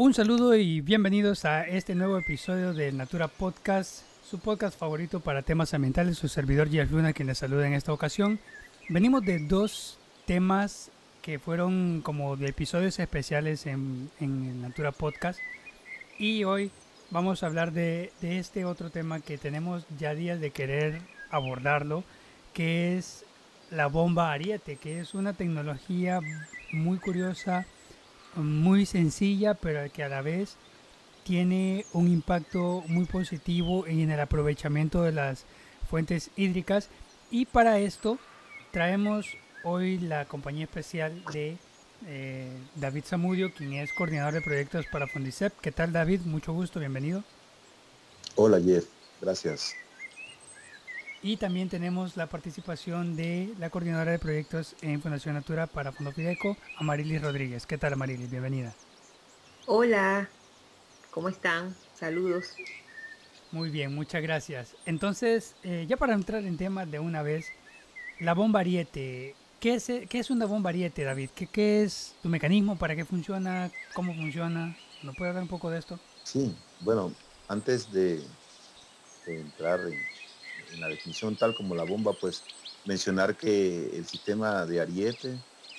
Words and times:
Un 0.00 0.14
saludo 0.14 0.54
y 0.54 0.80
bienvenidos 0.80 1.44
a 1.44 1.66
este 1.66 1.94
nuevo 1.94 2.16
episodio 2.16 2.72
de 2.72 2.92
Natura 2.92 3.28
Podcast, 3.28 4.04
su 4.24 4.38
podcast 4.38 4.78
favorito 4.78 5.20
para 5.20 5.42
temas 5.42 5.74
ambientales. 5.74 6.16
Su 6.16 6.28
servidor 6.28 6.70
Jeff 6.70 6.90
Luna, 6.90 7.12
quien 7.12 7.26
les 7.26 7.38
saluda 7.38 7.66
en 7.66 7.74
esta 7.74 7.92
ocasión. 7.92 8.38
Venimos 8.88 9.22
de 9.24 9.40
dos 9.40 9.98
temas 10.24 10.90
que 11.20 11.38
fueron 11.38 12.00
como 12.02 12.36
de 12.36 12.46
episodios 12.46 12.98
especiales 13.00 13.66
en, 13.66 14.08
en 14.20 14.62
Natura 14.62 14.92
Podcast. 14.92 15.40
Y 16.16 16.44
hoy 16.44 16.70
vamos 17.10 17.42
a 17.42 17.46
hablar 17.46 17.72
de, 17.72 18.12
de 18.20 18.38
este 18.38 18.64
otro 18.64 18.90
tema 18.90 19.20
que 19.20 19.36
tenemos 19.36 19.84
ya 19.98 20.14
días 20.14 20.40
de 20.40 20.52
querer 20.52 21.00
abordarlo, 21.30 22.04
que 22.52 22.96
es 22.96 23.24
la 23.70 23.86
bomba 23.86 24.32
Ariete, 24.32 24.76
que 24.76 25.00
es 25.00 25.14
una 25.14 25.32
tecnología 25.32 26.20
muy 26.72 26.98
curiosa 26.98 27.66
muy 28.34 28.86
sencilla, 28.86 29.54
pero 29.54 29.90
que 29.92 30.02
a 30.02 30.08
la 30.08 30.22
vez 30.22 30.56
tiene 31.24 31.84
un 31.92 32.08
impacto 32.08 32.82
muy 32.86 33.04
positivo 33.04 33.86
en 33.86 34.10
el 34.10 34.20
aprovechamiento 34.20 35.02
de 35.02 35.12
las 35.12 35.44
fuentes 35.88 36.30
hídricas. 36.36 36.88
Y 37.30 37.46
para 37.46 37.78
esto 37.78 38.18
traemos 38.70 39.26
hoy 39.64 39.98
la 39.98 40.24
compañía 40.26 40.64
especial 40.64 41.22
de 41.32 41.56
eh, 42.06 42.48
David 42.76 43.04
Zamudio, 43.04 43.52
quien 43.52 43.74
es 43.74 43.92
coordinador 43.92 44.34
de 44.34 44.40
proyectos 44.40 44.86
para 44.90 45.06
Fondicep. 45.06 45.52
¿Qué 45.60 45.72
tal 45.72 45.92
David? 45.92 46.20
Mucho 46.22 46.52
gusto, 46.52 46.80
bienvenido. 46.80 47.24
Hola 48.36 48.60
Jeff, 48.60 48.84
gracias. 49.20 49.74
Y 51.22 51.36
también 51.36 51.68
tenemos 51.68 52.16
la 52.16 52.28
participación 52.28 53.16
de 53.16 53.52
la 53.58 53.70
coordinadora 53.70 54.12
de 54.12 54.20
proyectos 54.20 54.76
en 54.82 55.02
Fundación 55.02 55.34
Natura 55.34 55.66
para 55.66 55.90
Fondo 55.90 56.12
Fideco, 56.12 56.56
Amarilis 56.76 57.20
Rodríguez. 57.20 57.66
¿Qué 57.66 57.76
tal 57.76 57.94
Amarilis? 57.94 58.30
Bienvenida. 58.30 58.72
Hola, 59.66 60.28
¿cómo 61.10 61.28
están? 61.28 61.74
Saludos. 61.98 62.54
Muy 63.50 63.68
bien, 63.70 63.96
muchas 63.96 64.22
gracias. 64.22 64.76
Entonces, 64.86 65.56
eh, 65.64 65.86
ya 65.88 65.96
para 65.96 66.14
entrar 66.14 66.44
en 66.44 66.56
tema 66.56 66.86
de 66.86 67.00
una 67.00 67.22
vez, 67.22 67.46
la 68.20 68.34
bomba 68.34 68.60
ariete. 68.60 69.34
¿Qué 69.58 69.74
es, 69.74 69.86
qué 69.86 70.18
es 70.20 70.30
una 70.30 70.46
bomba 70.46 70.70
ariete, 70.70 71.02
David? 71.02 71.30
¿Qué, 71.34 71.48
¿Qué 71.48 71.82
es 71.82 72.14
tu 72.22 72.28
mecanismo? 72.28 72.78
¿Para 72.78 72.94
qué 72.94 73.04
funciona? 73.04 73.72
¿Cómo 73.92 74.14
funciona? 74.14 74.76
¿Nos 75.02 75.16
puede 75.16 75.30
hablar 75.30 75.42
un 75.42 75.48
poco 75.48 75.68
de 75.68 75.80
esto? 75.80 75.98
Sí, 76.22 76.54
bueno, 76.80 77.12
antes 77.48 77.90
de, 77.90 78.22
de 79.26 79.40
entrar 79.40 79.80
en, 79.80 79.98
en 80.72 80.80
la 80.80 80.88
definición 80.88 81.36
tal 81.36 81.54
como 81.54 81.74
la 81.74 81.84
bomba, 81.84 82.12
pues 82.12 82.42
mencionar 82.84 83.36
que 83.36 83.96
el 83.96 84.06
sistema 84.06 84.64
de 84.66 84.80
Ariete 84.80 85.38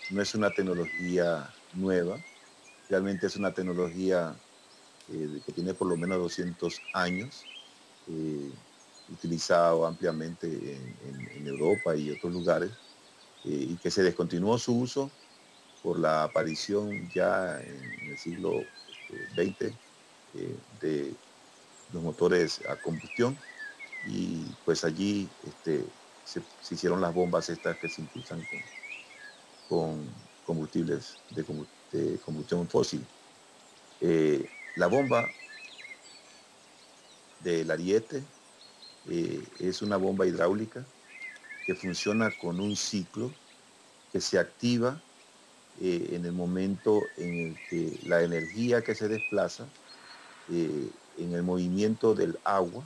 no 0.09 0.21
es 0.21 0.35
una 0.35 0.49
tecnología 0.51 1.49
nueva, 1.73 2.17
realmente 2.89 3.27
es 3.27 3.35
una 3.35 3.53
tecnología 3.53 4.35
eh, 5.11 5.41
que 5.45 5.51
tiene 5.51 5.73
por 5.73 5.87
lo 5.87 5.97
menos 5.97 6.19
200 6.19 6.81
años, 6.93 7.43
eh, 8.07 8.51
utilizado 9.11 9.85
ampliamente 9.85 10.47
en, 10.47 11.47
Europa 11.47 11.95
y 11.95 12.11
otros 12.11 12.31
lugares, 12.31 12.71
eh, 13.45 13.67
y 13.71 13.75
que 13.77 13.89
se 13.89 14.03
descontinuó 14.03 14.57
su 14.59 14.77
uso 14.77 15.09
por 15.81 15.97
la 15.97 16.23
aparición 16.23 17.09
ya 17.09 17.59
en 17.59 18.11
el 18.11 18.17
siglo 18.17 18.61
XX 19.35 19.47
este, 19.47 19.73
de 20.81 21.13
los 21.91 22.03
motores 22.03 22.61
a 22.67 22.75
combustión 22.75 23.37
y 24.05 24.45
pues 24.65 24.83
allí 24.83 25.27
este, 25.47 25.85
se, 26.25 26.41
hicieron 26.73 27.01
las 27.01 27.13
bombas 27.13 27.49
estas 27.49 27.77
que 27.77 27.89
se 27.89 28.01
impulsan 28.01 28.41
con, 29.67 30.07
combustibles 30.45 31.17
de, 31.31 31.43
combustión 32.23 32.67
fósil. 32.67 33.05
Eh, 34.01 34.47
la 34.75 34.87
bomba 34.87 35.27
del 37.41 37.69
ariete 37.71 38.23
eh, 39.09 39.43
es 39.59 39.81
una 39.81 39.97
bomba 39.97 40.25
hidráulica 40.25 40.85
que 41.65 41.75
funciona 41.75 42.31
con 42.41 42.59
un 42.59 42.75
ciclo 42.75 43.31
que 44.11 44.21
se 44.21 44.39
activa 44.39 45.01
eh, 45.81 46.09
en 46.11 46.25
el 46.25 46.31
momento 46.31 47.01
en 47.17 47.47
el 47.47 47.57
que 47.69 47.99
la 48.03 48.21
energía 48.21 48.81
que 48.81 48.95
se 48.95 49.07
desplaza 49.07 49.65
en 50.49 51.33
el 51.33 51.43
movimiento 51.43 52.15
del 52.15 52.39
agua 52.43 52.83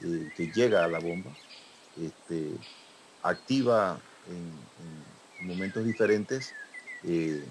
eh, 0.00 0.30
que 0.34 0.48
llega 0.48 0.84
a 0.84 0.88
la 0.88 1.00
bomba, 1.00 1.36
este, 1.96 2.56
activa 3.20 4.00
en, 4.26 4.54
momentos 5.40 5.84
diferentes 5.84 6.54
eh, 7.02 7.44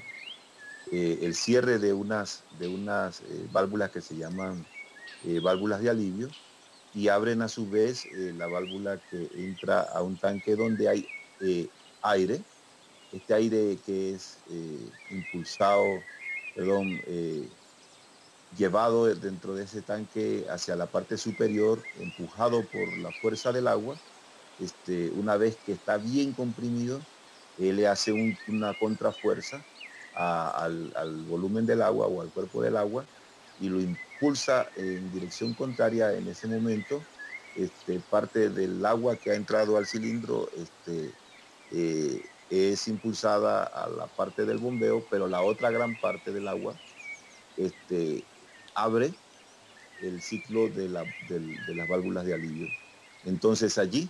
eh, 0.92 1.20
el 1.22 1.36
cierre 1.36 1.78
de 1.80 1.94
unas, 1.94 2.46
de 2.50 2.68
unas 2.68 3.24
válvulas 3.50 3.92
que 3.92 4.02
se 4.02 4.16
llaman 4.16 4.66
válvulas 5.42 5.82
de 5.82 5.90
alivio 5.90 6.30
y 6.94 7.10
abren 7.10 7.42
a 7.42 7.50
su 7.50 7.70
vez 7.70 8.08
la 8.12 8.48
válvula 8.48 9.02
que 9.10 9.30
entra 9.34 9.82
a 9.82 10.02
un 10.04 10.18
tanque 10.18 10.56
donde 10.56 10.88
hay 10.88 11.10
aire, 12.02 12.46
este 13.12 13.34
aire 13.34 13.82
que 13.82 14.14
es 14.14 14.40
impulsado, 15.10 16.04
perdón, 16.54 17.02
llevado 18.56 19.14
dentro 19.14 19.56
de 19.56 19.64
ese 19.64 19.82
tanque 19.82 20.46
hacia 20.50 20.76
la 20.76 20.86
parte 20.86 21.18
superior, 21.18 21.82
empujado 22.00 22.64
por 22.64 22.98
la 23.00 23.12
fuerza 23.22 23.52
del 23.52 23.68
agua. 23.68 23.98
Este, 24.60 25.10
una 25.12 25.38
vez 25.38 25.58
que 25.66 25.74
está 25.74 25.98
bien 25.98 26.32
comprimido, 26.32 27.00
él 27.60 27.76
le 27.78 27.88
hace 27.88 28.12
una 28.48 28.74
contrafuerza 28.80 29.64
al, 30.16 31.26
volumen 31.28 31.66
del 31.66 31.82
agua 31.82 32.08
o 32.08 32.22
al 32.22 32.30
cuerpo 32.30 32.62
del 32.62 32.78
agua 32.78 33.06
y 33.60 33.70
lo 33.70 33.80
impulsa 33.80 34.68
en 34.76 35.12
dirección 35.12 35.54
contraria 35.54 36.14
en 36.14 36.28
ese 36.28 36.48
momento. 36.48 37.04
Este, 37.56 38.00
parte 38.00 38.50
del 38.50 38.86
agua 38.86 39.16
que 39.16 39.32
ha 39.32 39.36
entrado 39.36 39.78
al 39.78 39.88
cilindro 39.88 40.48
este, 40.56 41.12
eh, 41.72 42.24
es 42.52 42.88
impulsada 42.88 43.64
a 43.64 43.90
la 43.90 44.06
parte 44.06 44.46
del 44.46 44.60
bombeo, 44.60 45.04
pero 45.10 45.28
la 45.28 45.42
otra 45.42 45.72
gran 45.72 46.00
parte 46.00 46.32
del 46.32 46.48
agua 46.48 46.76
este, 47.58 48.24
abre 48.78 49.12
el 50.04 50.22
ciclo 50.22 50.70
de, 50.70 50.88
las 50.88 51.88
válvulas 51.88 52.26
de 52.26 52.36
alivio. 52.36 52.68
Entonces 53.26 53.78
allí 53.78 54.08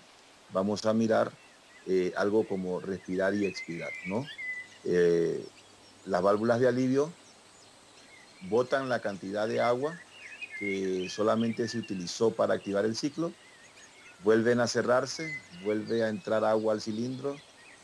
vamos 0.52 0.86
a 0.86 0.94
mirar 0.94 1.32
eh, 1.88 2.14
algo 2.18 2.46
como 2.46 2.82
respirar 2.82 3.34
y 3.34 3.46
expirar, 3.46 3.92
¿no? 4.06 4.26
Eh, 4.84 5.44
las 6.06 6.22
válvulas 6.22 6.60
de 6.60 6.68
alivio 6.68 7.12
botan 8.50 8.90
la 8.90 9.00
cantidad 9.00 9.48
de 9.48 9.62
agua 9.62 9.98
que 10.60 11.08
solamente 11.10 11.68
se 11.68 11.80
utilizó 11.80 12.32
para 12.32 12.56
activar 12.56 12.84
el 12.84 12.96
ciclo, 12.96 13.32
vuelven 14.24 14.60
a 14.60 14.68
cerrarse, 14.68 15.34
vuelve 15.64 16.04
a 16.04 16.10
entrar 16.10 16.44
agua 16.44 16.74
al 16.74 16.82
cilindro 16.82 17.38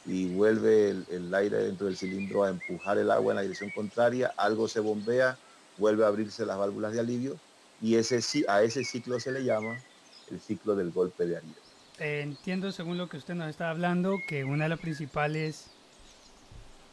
y 0.05 0.25
vuelve 0.33 0.89
el 0.89 1.33
aire 1.33 1.57
dentro 1.57 1.87
del 1.87 1.95
cilindro 1.95 2.43
a 2.43 2.49
empujar 2.49 2.97
el 2.97 3.09
agua 3.09 3.31
en 3.31 3.35
la 3.37 3.41
dirección 3.43 3.69
contraria, 3.69 4.33
algo 4.35 4.67
se 4.67 4.81
bombea, 4.81 5.37
vuelve 5.77 6.05
a 6.05 6.07
abrirse 6.07 6.45
las 6.45 6.57
válvulas 6.57 6.93
de 6.93 6.99
alivio 6.99 7.37
y 7.81 7.95
ese, 7.95 8.19
a 8.47 8.61
ese 8.61 8.83
ciclo 8.83 9.19
se 9.19 9.31
le 9.31 9.43
llama 9.43 9.77
el 10.31 10.39
ciclo 10.39 10.75
del 10.75 10.91
golpe 10.91 11.25
de 11.25 11.37
alivio. 11.37 11.55
entiendo, 11.99 12.71
según 12.71 12.97
lo 12.97 13.09
que 13.09 13.17
usted 13.17 13.35
nos 13.35 13.49
está 13.49 13.69
hablando, 13.69 14.17
que 14.27 14.43
una 14.43 14.65
de 14.65 14.69
las 14.69 14.79
principales 14.79 15.67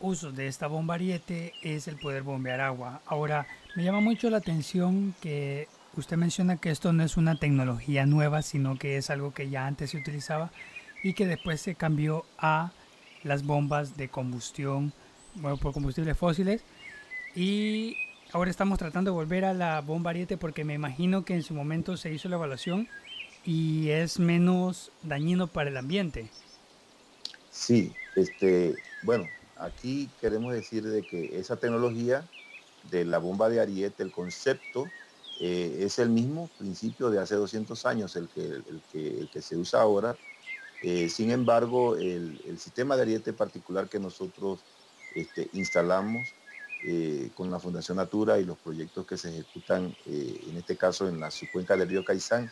usos 0.00 0.34
de 0.34 0.46
esta 0.46 0.66
bomba 0.66 0.94
ariete 0.94 1.52
es 1.62 1.86
el 1.86 1.96
poder 1.96 2.22
bombear 2.22 2.60
agua. 2.60 3.02
Ahora, 3.06 3.46
me 3.76 3.84
llama 3.84 4.00
mucho 4.00 4.30
la 4.30 4.38
atención 4.38 5.14
que 5.20 5.68
usted 5.96 6.16
menciona 6.16 6.56
que 6.56 6.70
esto 6.70 6.92
no 6.92 7.04
es 7.04 7.16
una 7.16 7.36
tecnología 7.36 8.06
nueva, 8.06 8.42
sino 8.42 8.78
que 8.78 8.96
es 8.96 9.10
algo 9.10 9.32
que 9.32 9.50
ya 9.50 9.66
antes 9.66 9.90
se 9.90 9.98
utilizaba 9.98 10.50
y 11.02 11.14
que 11.14 11.26
después 11.26 11.60
se 11.60 11.74
cambió 11.74 12.24
a 12.38 12.72
las 13.22 13.44
bombas 13.44 13.96
de 13.96 14.08
combustión, 14.08 14.92
bueno, 15.36 15.56
por 15.56 15.72
combustibles 15.72 16.16
fósiles. 16.16 16.62
Y 17.34 17.96
Ahora 18.32 18.50
estamos 18.50 18.78
tratando 18.78 19.10
de 19.10 19.16
volver 19.16 19.44
a 19.44 19.54
la 19.54 19.80
bomba 19.80 20.10
ariete 20.10 20.36
porque 20.36 20.64
me 20.64 20.74
imagino 20.74 21.24
que 21.24 21.34
en 21.34 21.42
su 21.42 21.52
momento 21.52 21.96
se 21.96 22.12
hizo 22.12 22.28
la 22.28 22.36
evaluación 22.36 22.86
y 23.44 23.88
es 23.88 24.20
menos 24.20 24.92
dañino 25.02 25.48
para 25.48 25.70
el 25.70 25.76
ambiente. 25.76 26.30
Sí, 27.50 27.92
este, 28.14 28.76
bueno, 29.02 29.24
aquí 29.56 30.08
queremos 30.20 30.52
decir 30.52 30.84
de 30.84 31.02
que 31.02 31.40
esa 31.40 31.56
tecnología 31.56 32.24
de 32.90 33.04
la 33.04 33.18
bomba 33.18 33.48
de 33.48 33.60
ariete, 33.60 34.04
el 34.04 34.12
concepto, 34.12 34.86
eh, 35.40 35.78
es 35.80 35.98
el 35.98 36.10
mismo 36.10 36.48
principio 36.56 37.10
de 37.10 37.18
hace 37.18 37.34
200 37.34 37.84
años, 37.84 38.14
el 38.14 38.28
que, 38.28 38.44
el 38.44 38.82
que, 38.92 39.20
el 39.20 39.30
que 39.30 39.42
se 39.42 39.56
usa 39.56 39.80
ahora. 39.80 40.16
Eh, 40.82 41.08
sin 41.08 41.32
embargo, 41.32 41.96
el, 41.96 42.40
sistema 42.58 42.94
de 42.94 43.02
ariete 43.02 43.32
particular 43.32 43.88
que 43.88 43.98
nosotros 43.98 44.60
este, 45.16 45.50
instalamos 45.52 46.32
eh, 46.82 47.30
con 47.34 47.50
la 47.50 47.60
Fundación 47.60 47.98
Natura 47.98 48.38
y 48.38 48.44
los 48.44 48.56
proyectos 48.58 49.04
que 49.04 49.18
se 49.18 49.28
ejecutan, 49.28 49.94
eh, 50.06 50.40
en 50.48 50.56
este 50.56 50.78
caso 50.78 51.08
en 51.08 51.20
la 51.20 51.30
subcuenca 51.30 51.76
del 51.76 51.88
río 51.88 52.02
Caizán, 52.02 52.50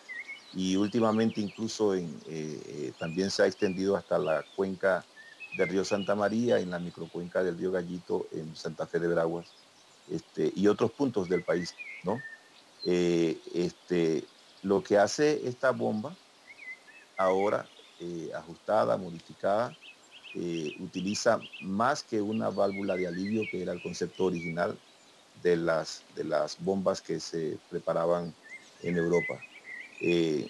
y 0.53 0.77
últimamente 0.77 1.41
incluso 1.41 1.95
en, 1.95 2.21
eh, 2.27 2.93
también 2.99 3.31
se 3.31 3.43
ha 3.43 3.47
extendido 3.47 3.97
hasta 3.97 4.19
la 4.19 4.45
cuenca 4.55 5.07
del 5.57 5.71
río 5.71 5.83
Santa 5.83 6.15
María, 6.15 6.59
en 6.59 6.71
la 6.71 6.79
microcuenca 6.79 7.43
del 7.43 7.57
río 7.57 7.73
Gallito, 7.73 8.27
en 8.33 8.55
Santa 8.55 8.87
Fe 8.87 8.99
de 8.99 9.09
Veraguas, 9.09 9.55
este, 10.11 10.53
y 10.55 10.67
otros 10.67 10.91
puntos 10.93 11.29
del 11.29 11.43
país, 11.43 11.75
¿no? 12.05 12.21
Este, 12.85 14.25
lo 14.63 14.83
que 14.83 14.99
hace 14.99 15.49
esta 15.49 15.71
bomba 15.71 16.17
ahora, 17.17 17.69
ajustada, 18.35 18.97
modificada, 18.97 19.77
utiliza 20.79 21.43
más 21.61 22.03
que 22.03 22.21
una 22.21 22.51
válvula 22.51 22.97
de 22.97 23.07
alivio, 23.07 23.49
que 23.51 23.63
era 23.63 23.73
el 23.73 23.81
concepto 23.81 24.25
original 24.27 24.79
de 25.43 25.57
las, 25.57 26.05
de 26.15 26.25
las 26.25 26.59
bombas 26.59 27.01
que 27.01 27.21
se 27.21 27.59
preparaban 27.69 28.35
en 28.83 28.97
Europa. 28.97 29.45
Eh, 30.01 30.49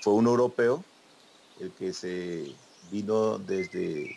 fue 0.00 0.14
un 0.14 0.26
europeo 0.26 0.84
el 1.60 1.72
que 1.72 1.92
se 1.92 2.46
vino 2.90 3.38
desde, 3.38 4.10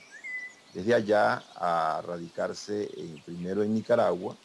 desde 0.73 0.93
allá 0.93 1.43
a 1.55 2.01
radicarse 2.01 2.89
primero 3.25 3.63
en 3.63 3.73
Nicaragua, 3.73 4.35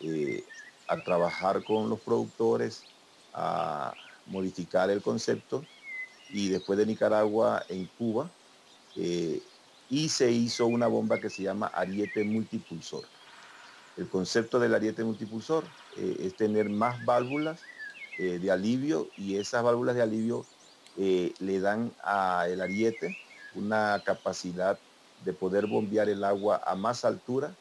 eh, 0.00 0.44
a 0.86 1.02
trabajar 1.02 1.64
con 1.64 1.88
los 1.88 2.00
productores, 2.00 2.84
a 3.32 3.94
modificar 4.26 4.90
el 4.90 5.02
concepto 5.02 5.64
y 6.30 6.48
después 6.48 6.78
de 6.78 6.86
Nicaragua 6.86 7.64
en 7.68 7.86
Cuba 7.98 8.30
eh, 8.98 9.40
y 9.90 10.08
se 10.08 10.30
hizo 10.30 10.66
una 10.66 10.86
bomba 10.86 11.20
que 11.20 11.30
se 11.30 11.42
llama 11.42 11.68
ariete 11.68 12.24
multipulsor. 12.24 13.04
El 13.96 14.08
concepto 14.08 14.58
del 14.58 14.74
ariete 14.74 15.02
multipulsor 15.02 15.64
es 15.96 16.36
tener 16.36 16.68
más 16.68 17.04
válvulas 17.04 17.60
eh, 18.18 18.40
de 18.40 18.50
alivio 18.50 19.06
y 19.16 19.36
esas 19.36 19.62
válvulas 19.62 19.94
de 19.94 20.02
alivio 20.02 20.44
eh, 20.96 21.32
le 21.38 21.60
dan 21.60 21.92
al 22.02 22.60
ariete 22.60 23.16
una 23.54 24.02
capacidad 24.04 24.76
de 25.24 25.32
poder 25.32 25.68
bombear 25.68 26.08
el 26.08 26.24
agua 26.24 26.60
a 26.66 26.74
más 26.74 27.04
altura 27.04 27.54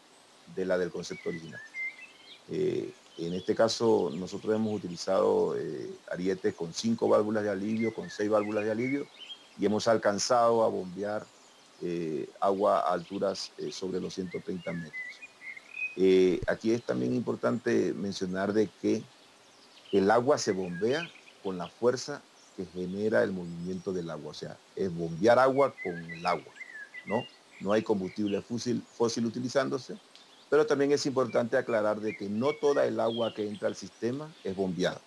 de 0.55 0.65
la 0.65 0.79
del 0.79 0.89
concepto 0.89 1.29
original. 1.29 1.61
Eh, 2.49 2.91
en 3.19 3.33
este 3.33 3.53
caso 3.53 4.11
nosotros 4.15 4.55
hemos 4.55 4.73
utilizado 4.73 5.55
arietes 6.09 6.55
con 6.55 6.73
cinco 6.73 7.07
válvulas 7.07 7.43
de 7.43 7.51
alivio, 7.51 7.93
con 7.93 8.09
seis 8.09 8.29
válvulas 8.29 8.65
de 8.65 8.71
alivio 8.71 9.07
y 9.59 9.65
hemos 9.65 9.87
alcanzado 9.87 10.63
a 10.63 10.69
bombear 10.69 11.25
agua 12.39 12.79
a 12.79 12.93
alturas 12.93 13.51
sobre 13.71 13.99
los 13.99 14.13
130 14.13 14.73
metros. 14.73 15.21
aquí 16.47 16.71
es 16.71 16.83
también 16.83 17.13
importante 17.13 17.93
mencionar 17.93 18.53
de 18.53 18.67
que 18.81 19.03
el 19.91 20.09
agua 20.11 20.37
se 20.37 20.51
bombea 20.51 21.09
con 21.43 21.57
la 21.57 21.67
fuerza 21.67 22.21
que 22.55 22.65
genera 22.65 23.23
el 23.23 23.31
movimiento 23.31 23.93
del 23.93 24.09
agua. 24.09 24.31
O 24.31 24.33
sea, 24.33 24.57
es 24.75 24.93
bombear 24.93 25.39
agua 25.39 25.73
con 25.83 25.93
el 25.93 26.25
agua, 26.25 26.51
¿no? 27.05 27.25
No 27.61 27.71
hay 27.71 27.83
combustible 27.83 28.41
fósil, 28.41 28.83
fósil 28.97 29.25
utilizándose, 29.25 29.97
pero 30.49 30.65
también 30.65 30.91
es 30.91 31.05
importante 31.05 31.57
aclarar 31.57 31.99
de 31.99 32.15
que 32.15 32.29
no 32.29 32.53
toda 32.53 32.85
el 32.85 32.99
agua 32.99 33.33
que 33.33 33.47
entra 33.47 33.67
al 33.67 33.75
sistema 33.75 34.33
es 34.43 34.55
bombeada. 34.55 34.99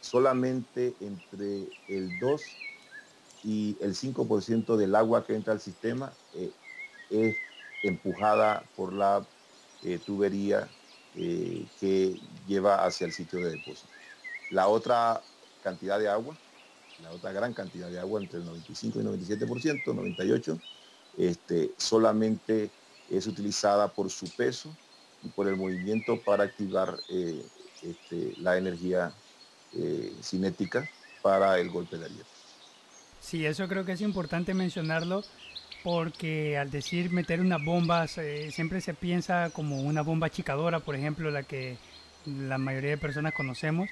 Solamente 0.00 0.94
entre 1.00 1.66
el 1.88 2.18
2 2.20 2.42
y 3.44 3.76
el 3.80 3.94
5% 3.94 4.76
del 4.76 4.94
agua 4.94 5.24
que 5.24 5.34
entra 5.34 5.52
al 5.52 5.60
sistema 5.60 6.12
eh, 6.34 6.50
es 7.10 7.36
empujada 7.82 8.64
por 8.76 8.92
la 8.92 9.24
eh, 9.82 9.98
tubería 10.04 10.68
eh, 11.14 11.64
que 11.80 12.20
lleva 12.46 12.84
hacia 12.84 13.06
el 13.06 13.12
sitio 13.12 13.38
de 13.38 13.50
depósito. 13.50 13.88
La 14.50 14.68
otra 14.68 15.22
cantidad 15.62 15.98
de 15.98 16.08
agua, 16.08 16.36
la 17.02 17.10
otra 17.12 17.32
gran 17.32 17.54
cantidad 17.54 17.88
de 17.88 18.00
agua, 18.00 18.20
entre 18.20 18.38
el 18.38 18.46
95 18.46 19.00
y 19.00 19.04
97%, 19.04 19.84
98%, 19.84 20.60
este, 21.16 21.72
solamente 21.76 22.70
es 23.08 23.26
utilizada 23.26 23.88
por 23.88 24.10
su 24.10 24.28
peso 24.36 24.74
y 25.22 25.28
por 25.28 25.48
el 25.48 25.56
movimiento 25.56 26.20
para 26.24 26.44
activar 26.44 26.98
este, 27.82 28.34
la 28.38 28.56
energía 28.56 29.12
cinética 30.22 30.88
para 31.22 31.58
el 31.58 31.70
golpe 31.70 31.98
de 31.98 32.06
aliento. 32.06 32.37
Sí, 33.20 33.44
eso 33.44 33.68
creo 33.68 33.84
que 33.84 33.92
es 33.92 34.00
importante 34.00 34.54
mencionarlo 34.54 35.24
porque 35.82 36.58
al 36.58 36.70
decir 36.70 37.10
meter 37.10 37.40
una 37.40 37.58
bomba 37.58 38.06
siempre 38.06 38.80
se 38.80 38.94
piensa 38.94 39.50
como 39.50 39.82
una 39.82 40.02
bomba 40.02 40.26
achicadora, 40.26 40.80
por 40.80 40.96
ejemplo, 40.96 41.30
la 41.30 41.42
que 41.42 41.76
la 42.26 42.58
mayoría 42.58 42.90
de 42.90 42.98
personas 42.98 43.32
conocemos, 43.32 43.88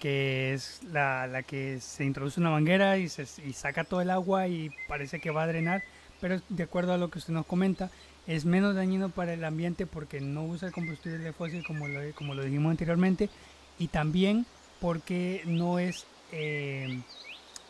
que 0.00 0.54
es 0.54 0.80
la, 0.92 1.26
la 1.26 1.42
que 1.42 1.80
se 1.80 2.04
introduce 2.04 2.40
una 2.40 2.50
manguera 2.50 2.98
y, 2.98 3.08
se, 3.08 3.24
y 3.44 3.52
saca 3.52 3.84
todo 3.84 4.00
el 4.00 4.10
agua 4.10 4.48
y 4.48 4.70
parece 4.88 5.20
que 5.20 5.30
va 5.30 5.44
a 5.44 5.48
drenar, 5.48 5.82
pero 6.20 6.40
de 6.48 6.62
acuerdo 6.62 6.92
a 6.92 6.98
lo 6.98 7.10
que 7.10 7.18
usted 7.18 7.32
nos 7.32 7.46
comenta, 7.46 7.90
es 8.26 8.44
menos 8.44 8.74
dañino 8.74 9.08
para 9.08 9.32
el 9.32 9.44
ambiente 9.44 9.86
porque 9.86 10.20
no 10.20 10.44
usa 10.44 10.68
el 10.68 10.74
combustible 10.74 11.32
fósil 11.32 11.64
como 11.66 11.88
lo, 11.88 12.00
como 12.14 12.34
lo 12.34 12.42
dijimos 12.44 12.70
anteriormente 12.70 13.30
y 13.78 13.88
también 13.88 14.44
porque 14.80 15.42
no 15.46 15.78
es 15.78 16.06
eh, 16.32 17.00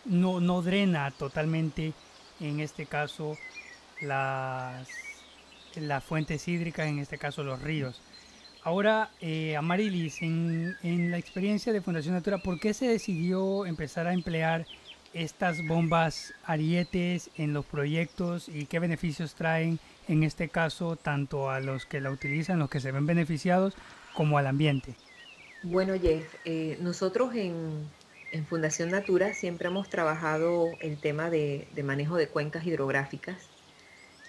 no, 0.05 0.41
no 0.41 0.63
drena 0.63 1.11
totalmente 1.11 1.93
en 2.41 2.61
este 2.61 2.87
caso 2.87 3.37
las, 4.01 4.89
las 5.77 6.05
fuentes 6.05 6.47
hídricas, 6.49 6.87
en 6.87 6.99
este 6.99 7.19
caso 7.19 7.43
los 7.43 7.61
ríos. 7.61 8.01
Ahora, 8.63 9.11
eh, 9.21 9.57
Amarilis, 9.57 10.21
en, 10.21 11.11
la 11.11 11.19
experiencia 11.19 11.73
de 11.73 11.81
Fundación 11.81 12.15
Natura, 12.15 12.39
¿por 12.39 12.59
qué 12.59 12.75
se 12.75 12.87
decidió 12.87 13.67
empezar 13.67 14.07
a 14.07 14.13
emplear 14.13 14.67
estas 15.15 15.67
bombas 15.67 16.35
arietes 16.45 17.31
en 17.37 17.55
los 17.55 17.65
proyectos 17.65 18.49
y 18.49 18.67
qué 18.67 18.79
beneficios 18.79 19.35
traen 19.35 19.79
en 20.07 20.23
este 20.23 20.49
caso 20.49 20.97
tanto 20.97 21.51
a 21.51 21.61
los 21.61 21.87
que 21.87 22.01
la 22.01 22.11
utilizan, 22.11 22.59
los 22.59 22.69
que 22.69 22.81
se 22.81 22.93
ven 22.93 23.07
beneficiados, 23.07 23.75
como 24.15 24.39
al 24.39 24.47
ambiente? 24.47 24.95
Bueno, 25.63 25.95
Jeff, 26.01 26.35
eh, 26.45 26.77
nosotros 26.81 27.35
en, 27.35 27.85
en, 28.33 28.47
Fundación 28.47 28.91
Natura 28.91 29.35
siempre 29.35 29.69
hemos 29.69 29.89
trabajado 29.89 30.71
el 30.81 30.99
tema 30.99 31.31
de, 31.31 31.67
manejo 31.85 32.17
de 32.17 32.29
cuencas 32.29 32.67
hidrográficas 32.67 33.37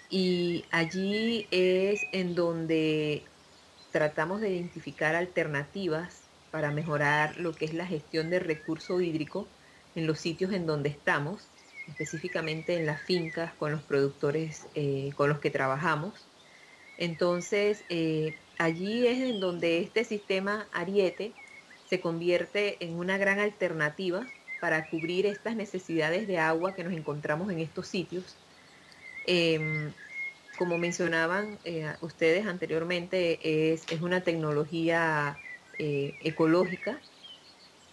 y 0.08 0.64
allí 0.70 1.46
es 1.50 2.06
en 2.12 2.34
donde 2.34 3.22
tratamos 3.92 4.40
de 4.40 4.50
identificar 4.50 5.14
alternativas 5.14 6.22
para 6.50 6.70
mejorar 6.70 7.36
lo 7.36 7.52
que 7.52 7.64
es 7.64 7.74
la 7.74 7.86
gestión 7.86 8.30
del 8.30 8.42
recurso 8.42 9.00
hídrico 9.00 9.46
en 9.94 10.06
los 10.06 10.18
sitios 10.18 10.52
en 10.52 10.66
donde 10.66 10.88
estamos, 10.88 11.48
específicamente 11.88 12.76
en 12.76 12.86
las 12.86 13.00
fincas 13.02 13.52
con 13.54 13.72
los 13.72 13.82
productores 13.82 14.66
eh, 14.74 15.10
con 15.16 15.28
los 15.28 15.38
que 15.38 15.50
trabajamos. 15.50 16.26
Entonces, 16.98 17.84
eh, 17.88 18.34
allí 18.58 19.06
es 19.06 19.20
en 19.20 19.40
donde 19.40 19.80
este 19.80 20.04
sistema 20.04 20.66
Ariete 20.72 21.32
se 21.90 22.00
convierte 22.00 22.84
en 22.84 22.96
una 22.96 23.18
gran 23.18 23.40
alternativa 23.40 24.32
para 24.60 24.88
cubrir 24.88 25.26
estas 25.26 25.56
necesidades 25.56 26.26
de 26.28 26.38
agua 26.38 26.74
que 26.74 26.84
nos 26.84 26.94
encontramos 26.94 27.50
en 27.52 27.60
estos 27.60 27.88
sitios 27.88 28.38
Em, 29.24 29.92
como 30.56 30.78
mencionaban 30.78 31.60
eh, 31.64 31.96
ustedes 32.00 32.46
anteriormente, 32.46 33.72
es, 33.72 33.86
una 34.02 34.22
tecnología 34.24 35.40
eh, 35.78 36.16
ecológica, 36.20 37.02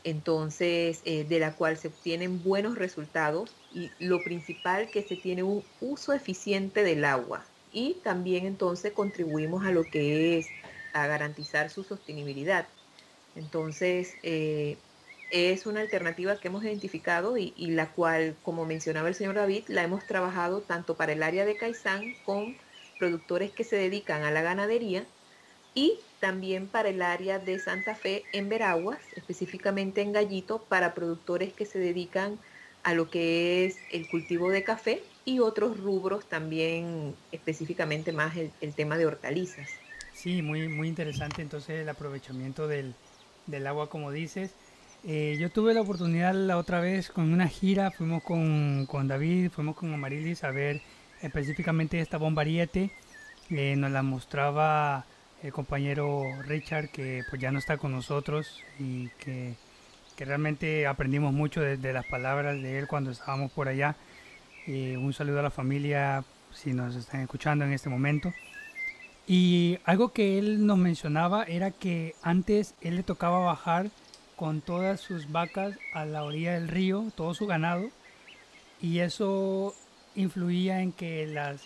entonces 0.04 1.01
eh, 1.06 1.25
de 1.25 1.39
la 1.39 1.56
cual 1.56 1.77
se 1.77 1.89
obtienen 1.89 2.42
buenos 2.44 2.77
resultados 2.77 3.58
y 3.70 3.96
lo 4.00 4.24
principal 4.24 4.89
que 4.89 5.04
se 5.04 5.18
tiene 5.18 5.44
un 5.44 5.66
uso 5.80 6.13
eficiente 6.13 6.84
del 6.84 7.06
agua 7.06 7.46
y 7.72 7.96
también 8.04 8.46
entonces 8.46 8.94
contribuimos 8.94 9.66
a 9.66 9.72
lo 9.72 9.89
que 9.89 10.38
es 10.38 10.54
a 10.94 11.08
garantizar 11.08 11.70
su 11.70 11.84
sostenibilidad. 11.84 12.70
Entonces, 13.38 14.15
es 15.32 15.65
una 15.65 15.82
alternativa 15.82 16.39
que 16.39 16.48
hemos 16.48 16.63
identificado 16.63 17.38
y, 17.38 17.53
la 17.58 17.91
cual, 17.91 18.36
como 18.44 18.65
mencionaba 18.65 19.10
el 19.10 19.15
señor 19.15 19.36
David, 19.36 19.63
la 19.67 19.84
hemos 19.84 20.06
trabajado 20.06 20.62
tanto 20.62 20.96
para 20.96 21.13
el 21.13 21.24
área 21.24 21.46
de 21.46 21.58
Caizán 21.58 22.15
con 22.25 22.56
productores 23.00 23.51
que 23.51 23.63
se 23.63 23.75
dedican 23.75 24.24
a 24.24 24.32
la 24.32 24.41
ganadería 24.41 25.06
y 25.75 26.00
también 26.20 26.67
para 26.67 26.89
el 26.89 27.01
área 27.01 27.39
de 27.39 27.60
Santa 27.60 27.94
Fe 27.94 28.24
en 28.34 28.50
Veraguas, 28.50 29.00
específicamente 29.15 30.01
en 30.01 30.13
Gallito, 30.13 30.63
para 30.63 30.96
productores 30.96 31.53
que 31.53 31.65
se 31.65 31.77
dedican 31.77 32.39
a 32.84 32.94
lo 32.94 33.10
que 33.10 33.65
es 33.65 33.77
el 33.91 34.08
cultivo 34.08 34.50
de 34.50 34.63
café 34.63 35.03
y 35.25 35.39
otros 35.39 35.77
rubros 35.77 36.27
también, 36.27 37.15
específicamente 37.32 38.13
más 38.13 38.36
el, 38.38 38.74
tema 38.74 38.98
de 38.98 39.06
hortalizas. 39.06 39.70
Sí, 40.13 40.41
muy, 40.41 40.67
muy 40.67 40.88
interesante 40.88 41.41
entonces 41.41 41.82
el 41.82 41.89
aprovechamiento 41.89 42.67
del, 42.67 42.96
del 43.48 43.68
agua, 43.68 43.89
como 43.89 44.12
dices. 44.12 44.54
Eh, 45.04 45.38
yo 45.39 45.50
tuve 45.50 45.74
la 45.74 45.82
oportunidad 45.82 46.34
la 46.34 46.58
otra 46.58 46.80
vez 46.80 47.10
con 47.10 47.32
una 47.34 47.48
gira, 47.48 47.92
fuimos 47.92 48.24
con, 48.24 48.86
con 48.88 49.08
David, 49.08 49.51
fuimos 49.51 49.75
con 49.75 49.94
Amarilis 49.94 50.44
a 50.44 50.51
ver 50.51 50.82
específicamente 51.22 52.00
esta 52.00 52.18
bomba 52.18 52.44
ariete. 52.44 52.92
Eh, 53.50 53.75
nos 53.77 53.92
la 53.92 54.04
mostraba 54.04 55.06
el 55.44 55.54
compañero 55.54 56.24
Richard, 56.46 56.89
que 56.89 57.24
pues 57.30 57.42
ya 57.42 57.51
no 57.51 57.60
está 57.60 57.77
con 57.77 57.92
nosotros 57.92 58.63
y 58.80 59.10
que 59.20 59.56
que 60.18 60.25
realmente 60.25 60.88
aprendimos 60.88 61.32
mucho 61.32 61.62
de, 61.62 61.94
las 61.94 62.06
palabras 62.08 62.60
de 62.60 62.80
él 62.80 62.88
cuando 62.88 63.12
estábamos 63.12 63.51
por 63.51 63.68
allá. 63.68 63.96
Eh, 64.66 64.98
un 64.98 65.13
saludo 65.13 65.39
a 65.39 65.44
la 65.44 65.51
familia 65.51 66.25
si 66.51 66.74
nos 66.74 66.96
están 66.96 67.22
escuchando 67.22 67.63
en 67.63 67.72
este 67.72 67.88
momento. 67.88 68.34
Y 69.27 69.79
algo 69.84 70.13
que 70.13 70.39
él 70.39 70.65
nos 70.65 70.77
mencionaba 70.77 71.43
era 71.43 71.72
que 71.72 72.15
antes 72.22 72.75
él 72.81 72.96
le 72.96 73.03
tocaba 73.03 73.39
bajar 73.39 73.89
con 74.38 74.62
todas 74.62 75.01
sus 75.01 75.29
vacas 75.31 75.77
a 75.93 76.05
la 76.05 76.24
orilla 76.24 76.53
del 76.53 76.69
río, 76.69 77.12
todo 77.13 77.34
su 77.34 77.46
ganado, 77.46 77.89
y 78.81 79.00
eso 79.00 79.75
influía 80.15 80.81
en 80.81 80.93
que 80.93 81.27
las, 81.27 81.62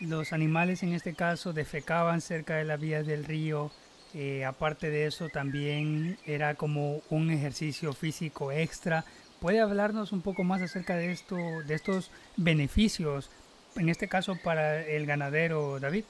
los 0.00 0.32
animales 0.32 0.82
en 0.82 0.94
este 0.94 1.14
caso 1.14 1.52
defecaban 1.52 2.22
cerca 2.22 2.56
de 2.56 2.64
las 2.64 2.80
vías 2.80 3.06
del 3.06 3.24
río. 3.24 3.70
Eh, 4.14 4.44
aparte 4.44 4.90
de 4.90 5.06
eso 5.06 5.28
también 5.28 6.16
era 6.24 6.54
como 6.54 7.02
un 7.10 7.30
ejercicio 7.30 7.92
físico 7.92 8.50
extra. 8.50 9.04
¿Puede 9.40 9.60
hablarnos 9.60 10.12
un 10.12 10.22
poco 10.22 10.44
más 10.44 10.62
acerca 10.62 10.96
de 10.96 11.12
esto, 11.12 11.36
de 11.66 11.74
estos 11.74 12.10
beneficios, 12.36 13.30
en 13.76 13.88
este 13.90 14.08
caso 14.08 14.38
para 14.42 14.86
el 14.86 15.04
ganadero, 15.04 15.80
David? 15.80 16.04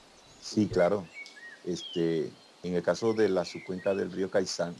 Sí, 0.45 0.67
claro. 0.67 1.07
Este, 1.65 2.31
en 2.61 2.75
el 2.75 2.83
caso 2.83 3.13
de 3.13 3.29
la 3.29 3.43
subcuenca 3.45 3.95
del 3.95 4.11
río 4.11 4.29
Caizán, 4.29 4.75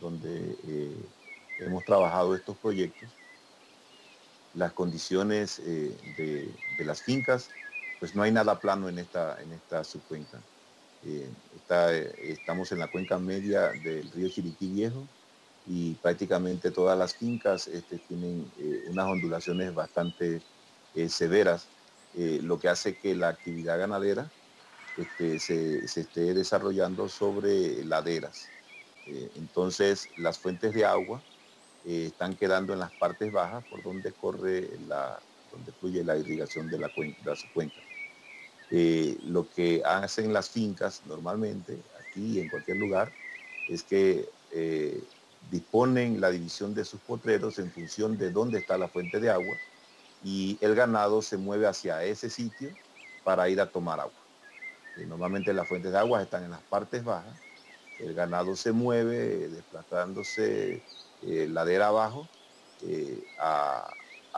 donde 0.00 0.56
eh, 0.66 0.96
hemos 1.58 1.84
trabajado 1.84 2.34
estos 2.34 2.56
proyectos, 2.56 3.10
las 4.54 4.72
condiciones 4.72 5.58
eh, 5.58 5.94
de, 6.16 6.84
las 6.86 7.02
fincas, 7.02 7.50
pues 8.00 8.14
no 8.14 8.22
hay 8.22 8.32
nada 8.32 8.58
plano 8.58 8.88
en 8.88 8.98
esta, 8.98 9.38
en 9.42 9.52
esta 9.52 9.84
subcuenca. 9.84 10.40
Eh, 11.04 11.28
estamos 12.22 12.72
en 12.72 12.78
la 12.78 12.90
cuenca 12.90 13.18
media 13.18 13.72
del 13.84 14.10
río 14.12 14.30
Chiriquí 14.30 14.68
Viejo 14.68 15.06
y 15.66 15.92
prácticamente 15.96 16.70
todas 16.70 16.96
las 16.98 17.14
fincas 17.14 17.68
este, 17.68 17.98
tienen 17.98 18.50
unas 18.88 19.06
ondulaciones 19.08 19.74
bastante 19.74 20.40
severas, 21.08 21.66
lo 22.14 22.58
que 22.58 22.70
hace 22.70 22.96
que 22.96 23.14
la 23.14 23.28
actividad 23.28 23.78
ganadera 23.78 24.30
este, 24.96 25.38
se, 25.38 25.84
esté 25.84 26.32
desarrollando 26.32 27.08
sobre 27.08 27.84
laderas. 27.84 28.48
Eh, 29.06 29.30
entonces 29.36 30.08
las 30.16 30.38
fuentes 30.38 30.72
de 30.72 30.84
agua 30.84 31.22
eh, 31.84 32.06
están 32.06 32.34
quedando 32.34 32.72
en 32.72 32.78
las 32.78 32.92
partes 32.92 33.30
bajas 33.30 33.64
por 33.66 33.82
donde 33.82 34.12
corre 34.12 34.78
la, 34.86 35.22
donde 35.52 35.72
fluye 35.72 36.02
la 36.02 36.16
irrigación 36.16 36.70
de 36.70 36.78
la, 36.78 36.88
cuenca, 36.88 37.30
de 37.30 37.36
su 37.36 37.46
cuenca. 37.52 37.80
Eh, 38.70 39.18
lo 39.24 39.48
que 39.48 39.82
hacen 39.84 40.32
las 40.32 40.50
fincas 40.50 41.04
normalmente, 41.06 41.78
aquí 42.00 42.38
y 42.38 42.40
en 42.40 42.48
cualquier 42.48 42.78
lugar, 42.78 43.12
es 43.68 43.82
que 43.82 44.28
disponen 45.50 46.20
la 46.20 46.30
división 46.30 46.74
de 46.74 46.84
sus 46.84 47.00
potreros 47.00 47.58
en 47.58 47.70
función 47.70 48.16
de 48.16 48.30
dónde 48.30 48.58
está 48.58 48.78
la 48.78 48.88
fuente 48.88 49.20
de 49.20 49.28
agua 49.28 49.54
y 50.24 50.56
el 50.60 50.74
ganado 50.74 51.20
se 51.20 51.36
mueve 51.36 51.66
hacia 51.66 52.02
ese 52.04 52.30
sitio 52.30 52.70
para 53.22 53.48
ir 53.48 53.60
a 53.60 53.70
tomar 53.70 54.00
agua. 54.00 54.25
Normalmente 55.04 55.52
las 55.52 55.68
fuentes 55.68 55.92
de 55.92 55.98
agua 55.98 56.22
están 56.22 56.44
en 56.44 56.50
las 56.50 56.62
partes 56.62 57.04
bajas. 57.04 57.36
El 57.98 58.14
ganado 58.14 58.56
se 58.56 58.72
mueve 58.72 59.48
desplazándose 59.48 60.82
eh, 61.22 61.48
ladera 61.50 61.88
abajo 61.88 62.26
eh, 62.82 63.22
a, 63.38 63.92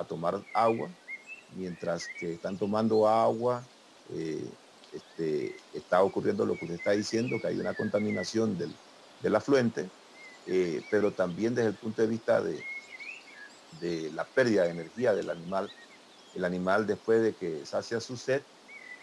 tomar 0.08 0.42
agua. 0.54 0.88
Mientras 1.56 2.06
que 2.18 2.34
están 2.34 2.56
tomando 2.56 3.08
agua, 3.08 3.62
eh, 4.12 4.44
este, 4.92 5.56
está 5.74 6.02
ocurriendo 6.02 6.44
lo 6.46 6.56
que 6.56 6.64
usted 6.64 6.76
está 6.76 6.92
diciendo, 6.92 7.40
que 7.40 7.48
hay 7.48 7.58
una 7.58 7.74
contaminación 7.74 8.58
del, 8.58 9.34
afluente, 9.34 9.88
pero 10.90 11.12
también 11.12 11.54
desde 11.54 11.70
el 11.70 11.74
punto 11.74 12.02
de 12.02 12.08
vista 12.08 12.40
de, 12.40 12.62
de 13.80 14.10
la 14.12 14.24
pérdida 14.24 14.64
de 14.64 14.70
energía 14.70 15.14
del 15.14 15.30
animal. 15.30 15.70
El 16.34 16.44
animal 16.44 16.86
después 16.86 17.22
de 17.22 17.34
que 17.34 17.66
sacia 17.66 18.00
su 18.00 18.16
sed, 18.16 18.42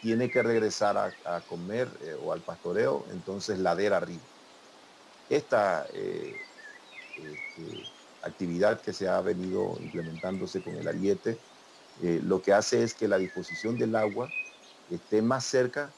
tiene 0.06 0.30
que 0.30 0.44
regresar 0.44 0.96
a, 1.26 1.42
comer 1.50 1.88
eh, 2.04 2.16
o 2.24 2.32
al 2.32 2.40
pastoreo, 2.42 3.04
entonces 3.12 3.58
ladera 3.58 3.98
arriba. 3.98 4.22
Esta 5.32 5.88
eh, 5.96 6.36
este, 7.16 7.84
actividad 8.22 8.80
que 8.82 8.94
se 8.94 9.08
ha 9.08 9.20
venido 9.22 9.76
implementándose 9.80 10.62
con 10.62 10.76
el 10.76 10.88
ariete, 10.88 11.40
eh, 12.04 12.22
lo 12.24 12.40
que 12.40 12.54
hace 12.54 12.84
es 12.84 12.94
que 12.94 13.08
la 13.08 13.18
disposición 13.18 13.80
del 13.80 13.96
agua 13.96 14.30
esté 14.92 15.24
más 15.24 15.44
cerca 15.44 15.90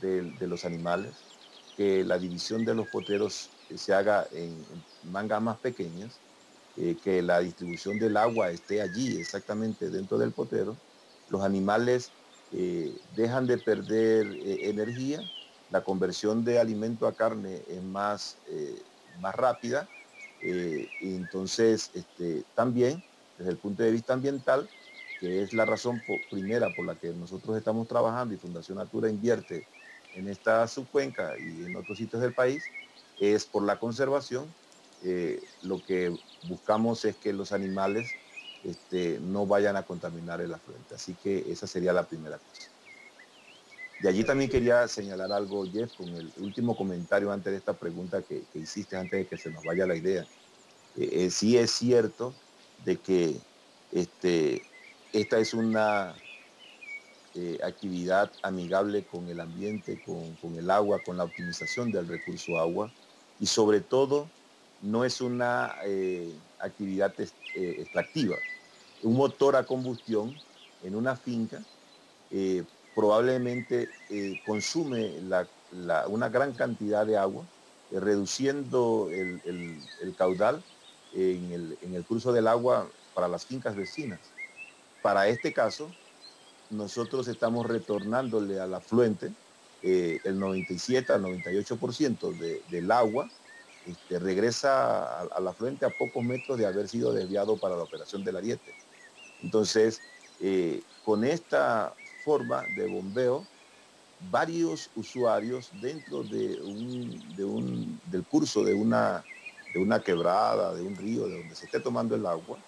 de, 0.00 0.34
los 0.48 0.64
animales, 0.64 1.14
que 1.76 2.02
la 2.02 2.18
división 2.18 2.64
de 2.64 2.74
los 2.74 2.88
potreros 2.88 3.48
se 3.72 3.94
haga 3.94 4.26
en 4.32 4.60
mangas 5.04 5.40
más 5.40 5.58
pequeñas, 5.58 6.18
que 7.04 7.22
la 7.22 7.38
distribución 7.38 8.00
del 8.00 8.16
agua 8.16 8.50
esté 8.50 8.82
allí 8.82 9.20
exactamente 9.20 9.88
dentro 9.88 10.18
del 10.18 10.32
potero, 10.32 10.76
los 11.28 11.42
animales 11.42 12.10
eh, 12.54 12.94
dejan 13.16 13.46
de 13.46 13.56
perder 13.56 14.26
eh, 14.26 14.68
energía, 14.68 15.22
la 15.70 15.82
conversión 15.82 16.44
de 16.44 16.58
alimento 16.58 17.06
a 17.06 17.14
carne 17.14 17.62
es 17.66 17.82
más, 17.82 18.36
eh, 18.50 18.82
más 19.20 19.34
rápida, 19.34 19.88
entonces 21.00 21.90
este, 21.94 22.44
también, 22.56 23.00
desde 23.38 23.52
el 23.52 23.58
punto 23.58 23.84
de 23.84 23.92
vista 23.92 24.12
ambiental, 24.12 24.68
que 25.20 25.40
es 25.40 25.52
la 25.52 25.64
razón 25.64 26.02
primera 26.30 26.68
por 26.74 26.84
la 26.84 26.96
que 26.96 27.12
nosotros 27.12 27.56
estamos 27.56 27.86
trabajando 27.86 28.34
y 28.34 28.38
Fundación 28.38 28.78
Natura 28.78 29.08
invierte 29.08 29.64
en 30.16 30.28
esta 30.28 30.66
subcuenca 30.66 31.38
y 31.38 31.64
en 31.64 31.76
otros 31.76 31.96
sitios 31.96 32.20
del 32.20 32.34
país, 32.34 32.64
es 33.20 33.46
por 33.46 33.62
la 33.62 33.78
conservación. 33.78 34.52
lo 35.62 35.80
que 35.84 36.12
buscamos 36.48 37.04
es 37.04 37.16
que 37.16 37.32
los 37.32 37.52
animales 37.52 38.10
este, 38.64 39.18
no 39.20 39.46
vayan 39.46 39.76
a 39.76 39.82
contaminar 39.82 40.40
el 40.40 40.54
afluente. 40.54 40.94
Así 40.94 41.14
que 41.14 41.50
esa 41.50 41.66
sería 41.66 41.92
la 41.92 42.04
primera 42.04 42.38
cosa. 42.38 42.70
De 44.00 44.08
allí 44.08 44.24
también 44.24 44.50
quería 44.50 44.88
señalar 44.88 45.30
algo, 45.32 45.64
Jeff, 45.64 45.92
con 45.96 46.08
el 46.08 46.32
último 46.38 46.76
comentario 46.76 47.30
antes 47.30 47.52
de 47.52 47.58
esta 47.58 47.72
pregunta 47.72 48.22
que, 48.22 48.42
hiciste, 48.54 48.96
antes 48.96 49.20
de 49.20 49.26
que 49.26 49.36
se 49.36 49.50
nos 49.50 49.62
vaya 49.64 49.86
la 49.86 49.94
idea. 49.94 50.26
Eh, 50.96 51.08
eh, 51.12 51.30
sí 51.30 51.56
es 51.56 51.70
cierto 51.70 52.34
de 52.84 52.96
que 52.96 53.36
este, 53.92 54.62
esta 55.12 55.38
es 55.38 55.54
una 55.54 56.14
eh, 57.34 57.58
actividad 57.62 58.30
amigable 58.42 59.04
con 59.04 59.28
el 59.28 59.40
ambiente, 59.40 60.02
con, 60.04 60.56
el 60.56 60.70
agua, 60.70 60.98
con 61.04 61.16
la 61.16 61.24
optimización 61.24 61.92
del 61.92 62.08
recurso 62.08 62.58
agua 62.58 62.92
y 63.38 63.46
sobre 63.46 63.80
todo 63.80 64.28
no 64.82 65.04
es 65.04 65.20
una 65.20 65.76
actividad 66.58 67.14
extractiva 67.54 68.36
un 69.02 69.14
motor 69.14 69.56
a 69.56 69.64
combustión 69.64 70.34
en 70.82 70.94
una 70.94 71.16
finca 71.16 71.62
eh, 72.30 72.64
probablemente 72.94 73.90
eh, 74.08 74.40
consume 74.46 75.18
una 76.08 76.28
gran 76.28 76.52
cantidad 76.52 77.06
de 77.06 77.16
agua, 77.16 77.44
eh, 77.90 78.00
reduciendo 78.00 79.08
el, 79.10 80.14
caudal 80.16 80.62
en 81.14 81.76
el, 81.94 82.04
curso 82.04 82.32
del 82.32 82.48
agua 82.48 82.88
para 83.14 83.28
las 83.28 83.44
fincas 83.44 83.76
vecinas. 83.76 84.18
Para 85.02 85.28
este 85.28 85.52
caso, 85.52 85.90
nosotros 86.70 87.28
estamos 87.28 87.66
retornándole 87.66 88.60
al 88.60 88.74
afluente 88.74 89.32
el 89.82 90.38
97 90.38 91.12
al 91.12 91.22
98% 91.24 92.68
del 92.70 92.90
agua 92.92 93.28
este, 93.86 94.20
regresa 94.20 95.22
al 95.22 95.48
afluente 95.48 95.84
a 95.84 95.90
pocos 95.90 96.22
metros 96.22 96.56
de 96.56 96.66
haber 96.66 96.88
sido 96.88 97.12
desviado 97.12 97.56
para 97.56 97.76
la 97.76 97.82
operación 97.82 98.22
del 98.22 98.36
ariete. 98.36 98.72
Entonces, 99.42 100.00
eh, 100.40 100.82
con 101.04 101.24
esta 101.24 101.94
forma 102.24 102.64
de 102.76 102.86
bombeo, 102.86 103.46
varios 104.30 104.90
usuarios 104.94 105.70
dentro 105.80 106.22
de 106.22 106.60
un, 106.62 108.00
del 108.06 108.24
curso 108.24 108.62
de 108.62 108.74
una, 108.74 109.24
de 109.74 109.80
una 109.80 110.00
quebrada, 110.00 110.74
de 110.74 110.82
un 110.82 110.96
río, 110.96 111.26
de 111.26 111.38
donde 111.38 111.54
se 111.54 111.66
esté 111.66 111.80
tomando 111.80 112.14
el 112.14 112.24
agua, 112.26 112.58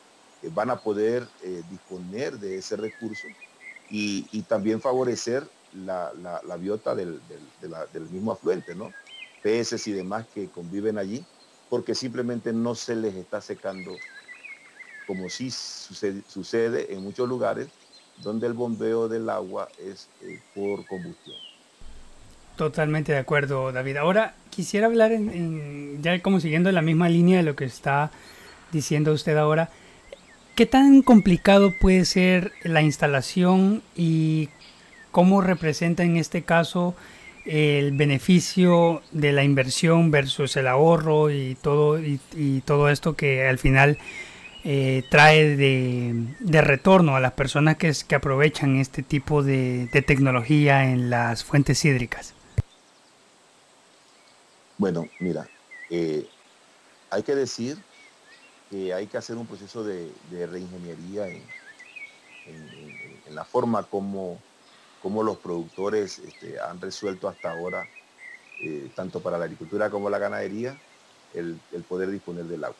eh, 0.42 0.50
van 0.52 0.70
a 0.70 0.80
poder 0.80 1.26
eh, 1.42 1.62
disponer 1.70 2.38
de 2.38 2.58
ese 2.58 2.76
recurso 2.76 3.28
y, 3.90 4.42
también 4.42 4.80
favorecer 4.80 5.46
la, 5.72 6.12
biota 6.58 6.94
del, 6.94 7.20
del, 7.92 8.08
mismo 8.10 8.32
afluente, 8.32 8.74
¿no? 8.74 8.92
Peces 9.42 9.86
y 9.86 9.92
demás 9.92 10.26
que 10.34 10.48
conviven 10.48 10.98
allí, 10.98 11.24
porque 11.68 11.94
simplemente 11.94 12.52
no 12.52 12.74
se 12.74 12.96
les 12.96 13.14
está 13.14 13.40
secando 13.40 13.92
como 15.06 15.28
sí 15.28 15.50
sucede, 15.50 16.92
en 16.92 17.02
muchos 17.02 17.28
lugares 17.28 17.68
donde 18.22 18.46
el 18.46 18.52
bombeo 18.52 19.08
del 19.08 19.28
agua 19.28 19.68
es 19.78 20.08
eh, 20.22 20.40
por 20.54 20.86
combustión. 20.86 21.36
Totalmente 22.56 23.12
de 23.12 23.18
acuerdo, 23.18 23.72
David. 23.72 23.96
Ahora 23.96 24.34
quisiera 24.50 24.86
hablar 24.86 25.10
en, 25.10 26.00
ya 26.02 26.20
como 26.22 26.38
siguiendo 26.38 26.70
la 26.70 26.82
misma 26.82 27.08
línea 27.08 27.38
de 27.38 27.42
lo 27.42 27.56
que 27.56 27.64
está 27.64 28.12
diciendo 28.70 29.12
usted 29.12 29.36
ahora. 29.36 29.70
¿Qué 30.54 30.66
tan 30.66 31.02
complicado 31.02 31.72
puede 31.80 32.04
ser 32.04 32.52
la 32.62 32.80
instalación 32.80 33.82
y 33.96 34.50
cómo 35.10 35.40
representa 35.40 36.04
en 36.04 36.16
este 36.16 36.42
caso 36.42 36.94
el 37.44 37.92
beneficio 37.92 39.02
de 39.12 39.32
la 39.32 39.44
inversión 39.44 40.10
versus 40.10 40.56
el 40.56 40.66
ahorro 40.66 41.30
y 41.30 41.56
todo, 41.60 41.98
y, 42.00 42.62
todo 42.64 42.88
esto 42.88 43.14
que 43.14 43.46
al 43.46 43.58
final 43.58 43.98
eh, 44.64 45.04
trae 45.10 45.56
de, 45.56 46.60
retorno 46.62 47.16
a 47.16 47.20
las 47.20 47.32
personas 47.32 47.76
que, 47.76 47.92
que 48.08 48.14
aprovechan 48.14 48.76
este 48.76 49.02
tipo 49.02 49.42
de, 49.42 49.88
tecnología 50.06 50.90
en 50.90 51.10
las 51.10 51.44
fuentes 51.44 51.84
hídricas? 51.84 52.34
Bueno, 54.78 55.06
mira, 55.20 55.46
eh, 55.90 56.26
hay 57.10 57.22
que 57.22 57.34
decir 57.34 57.78
que 58.70 58.92
hay 58.94 59.06
que 59.06 59.18
hacer 59.18 59.36
un 59.36 59.46
proceso 59.46 59.84
de, 59.84 60.10
reingeniería 60.30 61.28
en, 61.28 61.42
la 63.30 63.44
forma 63.44 63.82
como, 63.82 64.38
como 65.02 65.22
los 65.22 65.38
productores 65.38 66.20
este, 66.20 66.60
han 66.60 66.80
resuelto 66.80 67.28
hasta 67.28 67.50
ahora, 67.50 67.86
eh, 68.62 68.90
tanto 68.94 69.20
para 69.20 69.38
la 69.38 69.44
agricultura 69.44 69.90
como 69.90 70.08
la 70.08 70.18
ganadería, 70.18 70.78
el, 71.34 71.58
poder 71.88 72.10
disponer 72.10 72.44
del 72.44 72.64
agua. 72.64 72.76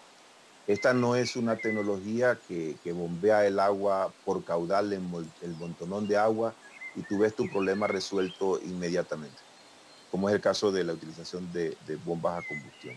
Esta 0.67 0.95
no 0.95 1.15
es 1.15 1.37
una 1.37 1.57
tecnología 1.57 2.39
que, 2.49 2.79
bombea 2.93 3.47
el 3.47 3.61
agua 3.61 4.13
por 4.25 4.45
caudal 4.45 4.93
en 4.93 5.11
el 5.43 5.51
montonón 5.57 6.09
de 6.09 6.17
agua 6.17 6.55
y 6.97 7.03
tú 7.03 7.19
ves 7.19 7.35
tu 7.35 7.51
problema 7.51 7.87
resuelto 7.87 8.61
inmediatamente, 8.63 9.37
como 10.11 10.29
es 10.29 10.35
el 10.35 10.41
caso 10.41 10.73
de 10.73 10.85
la 10.85 10.95
utilización 10.95 11.53
de 11.53 11.77
bombas 12.05 12.43
a 12.43 12.49
combustión. 12.49 12.97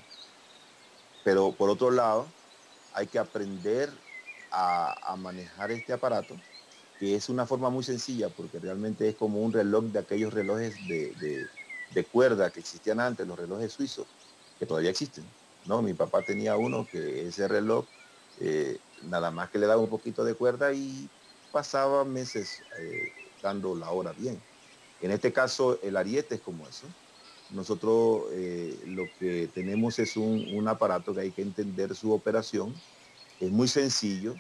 Pero 1.28 1.52
por 1.52 1.70
otro 1.70 1.92
lado, 1.92 2.26
hay 2.94 3.06
que 3.06 3.20
aprender 3.20 3.92
a, 4.50 5.16
manejar 5.18 5.72
este 5.72 5.94
aparato, 5.94 6.36
que 7.00 7.16
es 7.16 7.30
una 7.30 7.46
forma 7.46 7.70
muy 7.70 7.84
sencilla, 7.84 8.30
porque 8.30 8.60
realmente 8.60 9.10
es 9.10 9.16
como 9.16 9.42
un 9.42 9.52
reloj 9.52 9.84
de 9.86 10.00
aquellos 10.00 10.34
relojes 10.34 10.76
de, 10.88 12.06
cuerda 12.12 12.50
que 12.50 12.62
existían 12.62 13.00
antes, 13.00 13.28
los 13.28 13.38
relojes 13.38 13.74
suizos, 13.74 14.08
que 14.58 14.66
todavía 14.66 14.90
existen. 14.90 15.26
¿No? 15.68 15.82
Mi 15.82 15.94
papá 15.94 16.22
tenía 16.24 16.56
uno 16.56 16.88
que 16.90 17.28
ese 17.28 17.48
reloj, 17.48 17.86
eh, 18.40 18.78
nada 19.04 19.32
más 19.32 19.50
que 19.50 19.60
le 19.60 19.68
daba 19.68 19.82
un 19.82 19.90
poquito 19.90 20.24
de 20.24 20.34
cuerda 20.34 20.74
y 20.74 21.10
pasaba 21.52 22.04
meses 22.06 22.62
eh, 22.80 23.12
dando 23.42 23.76
la 23.76 23.92
hora 23.92 24.14
bien. 24.14 24.42
En 25.02 25.12
este 25.12 25.32
caso, 25.32 25.80
el 25.84 25.98
ariete 25.98 26.36
es 26.36 26.42
como 26.42 26.68
eso. 26.68 26.88
Nosotros 27.52 28.24
eh, 28.32 28.78
lo 28.88 29.04
que 29.20 29.50
tenemos 29.54 30.00
es 30.00 30.18
un, 30.18 30.68
aparato 30.68 31.14
que 31.14 31.22
hay 31.22 31.32
que 31.32 31.44
entender 31.44 31.96
su 31.96 32.12
operación. 32.12 32.74
Es 33.40 33.52
muy 33.52 33.68
sencillo, 33.68 34.36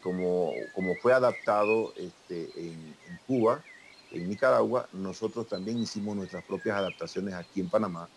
como, 0.00 0.52
como 0.76 0.94
fue 1.02 1.12
adaptado 1.12 1.92
este, 1.96 2.48
en, 2.54 2.96
Cuba, 3.26 3.64
en 4.12 4.28
Nicaragua, 4.28 4.88
nosotros 4.92 5.48
también 5.48 5.78
hicimos 5.78 6.14
nuestras 6.14 6.44
propias 6.44 6.76
adaptaciones 6.76 7.34
aquí 7.34 7.60
en 7.60 7.68
Panamá. 7.68 8.08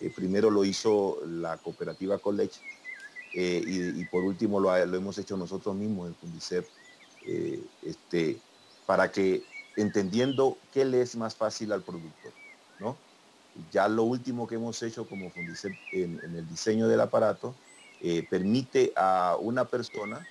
Eh, 0.00 0.12
primero 0.14 0.50
lo 0.50 0.64
hizo 0.64 1.18
la 1.26 1.56
cooperativa 1.56 2.18
College 2.18 2.60
y, 3.32 4.04
por 4.06 4.24
último 4.24 4.60
lo, 4.60 4.74
hemos 4.74 5.18
hecho 5.18 5.36
nosotros 5.36 5.76
mismos, 5.76 6.08
el 6.08 6.14
Fundicep, 6.14 6.66
este, 7.82 8.38
para 8.86 9.12
que 9.12 9.42
entendiendo 9.76 10.56
qué 10.72 10.84
le 10.84 11.02
es 11.02 11.16
más 11.16 11.34
fácil 11.34 11.72
al 11.72 11.82
productor, 11.82 12.32
¿no? 12.80 12.96
Ya 13.72 13.88
lo 13.88 14.04
último 14.04 14.46
que 14.46 14.56
hemos 14.56 14.82
hecho 14.82 15.08
como 15.08 15.30
Fundicep 15.30 15.72
en, 15.92 16.20
el 16.22 16.48
diseño 16.48 16.88
del 16.88 17.00
aparato 17.00 17.54
eh, 18.00 18.26
permite 18.28 18.92
a 18.96 19.36
una 19.40 19.64
persona 19.64 20.26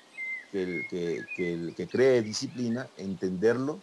que, 0.52 0.88
que, 1.36 1.88
cree 1.88 2.22
disciplina 2.22 2.88
entenderlo, 2.98 3.80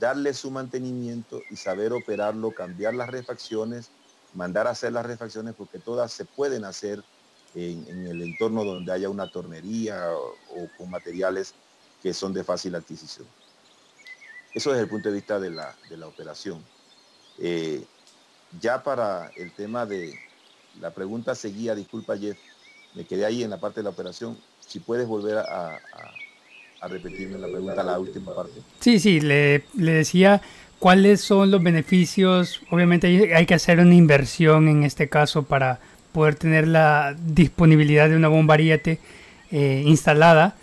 darle 0.00 0.34
su 0.34 0.50
mantenimiento 0.50 1.40
y 1.48 1.56
saber 1.56 1.92
operarlo, 1.92 2.50
cambiar 2.50 2.94
las 2.94 3.08
refacciones, 3.08 3.90
mandar 4.34 4.66
a 4.66 4.70
hacer 4.70 4.92
las 4.92 5.06
refacciones 5.06 5.54
porque 5.54 5.78
todas 5.78 6.12
se 6.12 6.24
pueden 6.24 6.64
hacer 6.64 7.02
en, 7.54 8.06
el 8.06 8.22
entorno 8.22 8.64
donde 8.64 8.92
haya 8.92 9.08
una 9.08 9.30
tornería 9.30 10.10
o, 10.12 10.68
con 10.76 10.90
materiales 10.90 11.54
que 12.02 12.12
son 12.12 12.32
de 12.32 12.44
fácil 12.44 12.74
adquisición. 12.74 13.26
Eso 14.54 14.70
desde 14.70 14.84
el 14.84 14.88
punto 14.88 15.08
de 15.08 15.14
vista 15.14 15.38
de 15.38 15.50
la, 15.50 15.74
operación. 16.06 16.62
Eh, 17.38 17.84
ya 18.60 18.82
para 18.82 19.30
el 19.36 19.52
tema 19.52 19.86
de 19.86 20.18
la 20.80 20.92
pregunta 20.92 21.34
seguía, 21.34 21.74
disculpa 21.74 22.16
Jeff, 22.16 22.38
me 22.94 23.04
quedé 23.04 23.24
ahí 23.24 23.42
en 23.42 23.50
la 23.50 23.58
parte 23.58 23.80
de 23.80 23.84
la 23.84 23.90
operación. 23.90 24.38
Si 24.60 24.80
puedes 24.80 25.06
volver 25.06 25.38
a, 25.38 25.78
repetirme 26.82 27.38
la 27.38 27.48
pregunta, 27.48 27.82
la 27.82 27.98
última 27.98 28.34
parte. 28.34 28.60
Sí, 28.80 28.98
sí, 28.98 29.20
le, 29.20 29.64
decía 29.74 30.40
cuáles 30.78 31.20
son 31.20 31.50
los 31.50 31.62
beneficios. 31.62 32.62
Obviamente 32.70 33.34
hay 33.34 33.46
que 33.46 33.54
hacer 33.54 33.80
una 33.80 33.94
inversión 33.94 34.68
en 34.68 34.84
este 34.84 35.08
caso 35.08 35.42
para 35.42 35.80
poder 36.12 36.34
tener 36.34 36.66
la 36.66 37.16
disponibilidad 37.18 38.08
de 38.08 38.16
una 38.16 38.28
bomba 38.28 38.54
ariete 38.54 38.98
eh, 39.50 39.82
instalada. 39.86 40.56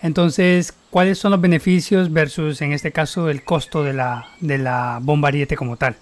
Entonces, 0.00 0.74
¿cuáles 0.90 1.18
son 1.18 1.30
los 1.32 1.40
beneficios 1.40 2.12
versus 2.12 2.60
en 2.60 2.72
este 2.72 2.92
caso 2.92 3.28
el 3.28 3.44
costo 3.44 3.84
de 3.84 3.92
la, 3.92 4.28
de 4.40 4.58
la 4.58 4.98
bomba 5.00 5.28
ariete 5.28 5.56
como 5.56 5.76
tal? 5.76 5.96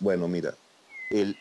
Bueno, 0.00 0.28
mira, 0.28 0.54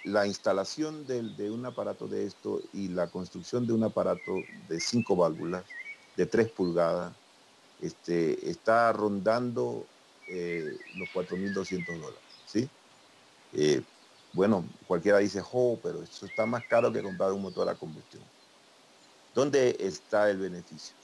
la 0.03 0.27
instalación 0.27 1.05
de, 1.07 1.49
un 1.49 1.65
aparato 1.65 2.07
de 2.07 2.25
esto 2.25 2.61
y 2.73 2.89
la 2.89 3.07
construcción 3.07 3.65
de 3.65 3.73
un 3.73 3.83
aparato 3.83 4.33
de 4.67 4.79
cinco 4.79 5.15
válvulas 5.15 5.63
de 6.17 6.25
tres 6.25 6.49
pulgadas 6.49 7.13
este, 7.81 8.49
está 8.49 8.91
rondando 8.91 9.85
eh, 10.31 10.77
los 10.95 11.09
4.200 11.09 11.85
dólares, 11.85 12.23
¿sí? 12.45 12.69
Eh, 13.53 13.83
bueno, 14.33 14.67
cualquiera 14.87 15.17
dice, 15.17 15.41
oh, 15.51 15.79
pero 15.83 16.01
eso 16.01 16.25
está 16.25 16.45
más 16.45 16.65
caro 16.65 16.91
que 16.91 17.01
comprar 17.01 17.33
un 17.33 17.41
motor 17.41 17.67
a 17.67 17.75
combustión. 17.75 18.23
¿Dónde 19.33 19.75
está 19.79 20.29
el 20.29 20.37
beneficio? 20.37 20.95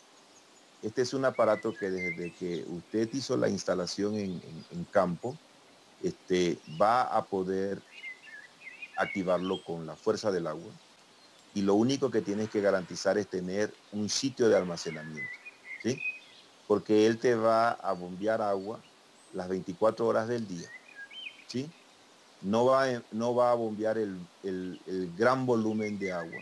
Este 0.81 1.01
es 1.01 1.13
un 1.13 1.25
aparato 1.25 1.73
que 1.73 1.89
desde 1.89 2.33
que 2.33 2.63
usted 2.67 3.09
hizo 3.13 3.35
la 3.35 3.49
instalación 3.49 4.15
en 4.15 4.85
campo, 4.91 5.37
este, 5.99 6.61
va 6.79 7.03
a 7.03 7.25
poder 7.25 7.81
activarlo 8.95 9.63
con 9.63 9.85
la 9.85 9.95
fuerza 9.95 10.31
del 10.31 10.47
agua 10.47 10.73
y 11.53 11.61
lo 11.61 11.75
único 11.75 12.11
que 12.11 12.21
tienes 12.21 12.49
que 12.49 12.61
garantizar 12.61 13.17
es 13.17 13.29
tener 13.29 13.73
un 13.91 14.09
sitio 14.09 14.49
de 14.49 14.57
almacenamiento, 14.57 15.29
¿sí? 15.81 15.99
Porque 16.67 17.07
él 17.07 17.19
te 17.19 17.35
va 17.35 17.71
a 17.71 17.93
bombear 17.93 18.41
agua 18.41 18.83
las 19.37 19.47
24 19.47 20.05
horas 20.05 20.27
del 20.27 20.47
día, 20.47 20.67
¿sí? 21.47 21.71
No 22.41 22.65
va, 22.65 22.85
no 23.11 23.35
va 23.35 23.51
a 23.51 23.55
bombear 23.55 23.97
el, 23.97 24.19
el 24.43 25.15
gran 25.15 25.45
volumen 25.45 25.97
de 25.97 26.11
agua, 26.11 26.41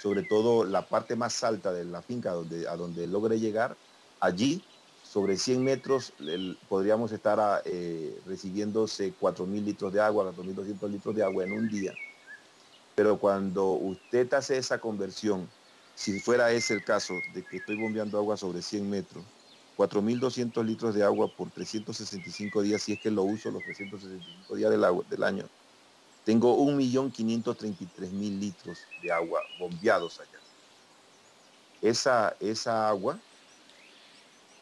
sobre 0.00 0.22
todo 0.22 0.64
la 0.64 0.88
parte 0.88 1.16
más 1.16 1.42
alta 1.44 1.72
de 1.72 1.84
la 1.84 2.02
finca 2.02 2.32
donde, 2.32 2.68
a 2.68 2.76
donde 2.76 3.06
logre 3.06 3.38
llegar, 3.38 3.76
allí 4.20 4.64
sobre 5.02 5.36
100 5.36 5.64
metros 5.64 6.12
podríamos 6.68 7.10
estar 7.12 7.40
ah, 7.40 7.62
eh, 7.64 8.20
recibiéndose 8.24 9.12
4.000 9.18 9.64
litros 9.64 9.92
de 9.92 10.00
agua, 10.00 10.32
4.200 10.32 10.88
litros 10.88 11.14
de 11.16 11.22
agua 11.24 11.44
en 11.44 11.52
un 11.52 11.68
día. 11.68 11.94
Pero 12.94 13.18
cuando 13.18 13.72
usted 13.72 14.32
hace 14.34 14.56
esa 14.58 14.78
conversión, 14.78 15.48
si 15.94 16.20
fuera 16.20 16.52
ese 16.52 16.74
el 16.74 16.84
caso 16.84 17.14
de 17.34 17.44
que 17.44 17.56
estoy 17.56 17.76
bombeando 17.76 18.18
agua 18.18 18.36
sobre 18.36 18.62
100 18.62 18.88
metros, 18.88 19.24
4.200 19.80 20.62
litros 20.62 20.94
de 20.94 21.02
agua 21.02 21.26
por 21.26 21.50
365 21.50 22.60
días, 22.60 22.82
si 22.82 22.92
es 22.92 23.00
que 23.00 23.10
lo 23.10 23.22
uso 23.22 23.50
los 23.50 23.62
365 23.62 24.54
días 24.54 24.70
del, 24.70 24.84
agua, 24.84 25.02
del 25.08 25.22
año, 25.22 25.44
tengo 26.26 26.54
1.533.000 26.58 28.38
litros 28.38 28.78
de 29.02 29.10
agua 29.10 29.40
bombeados 29.58 30.20
allá. 30.20 30.38
Esa, 31.80 32.36
esa 32.40 32.90
agua 32.90 33.18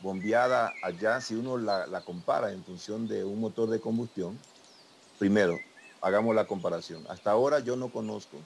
bombeada 0.00 0.72
allá, 0.84 1.20
si 1.20 1.34
uno 1.34 1.58
la, 1.58 2.00
compara 2.02 2.52
en 2.52 2.62
función 2.62 3.08
de 3.08 3.24
un 3.24 3.40
motor 3.40 3.68
de 3.70 3.80
combustión, 3.80 4.38
primero, 5.18 5.58
hagamos 6.00 6.32
la 6.36 6.46
comparación. 6.46 7.04
Hasta 7.08 7.32
ahora 7.32 7.58
yo 7.58 7.74
no 7.74 7.88
conozco, 7.88 8.36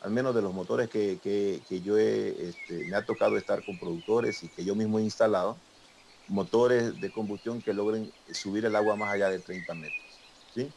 al 0.00 0.12
menos 0.12 0.32
de 0.32 0.42
los 0.42 0.54
motores 0.54 0.88
que, 0.88 1.60
yo 1.84 1.98
he, 1.98 2.50
este, 2.50 2.84
me 2.88 2.94
ha 2.94 3.04
tocado 3.04 3.36
estar 3.36 3.64
con 3.64 3.76
productores 3.80 4.44
y 4.44 4.48
que 4.48 4.64
yo 4.64 4.76
mismo 4.76 5.00
he 5.00 5.02
instalado, 5.02 5.56
motores 6.28 7.00
de 7.00 7.10
combustión 7.10 7.60
que 7.60 7.74
logren 7.74 8.12
subir 8.32 8.64
el 8.64 8.76
agua 8.76 8.96
más 8.96 9.12
allá 9.12 9.28
de 9.28 9.38
30 9.38 9.74
metros. 9.74 10.04
¿sí? 10.54 10.72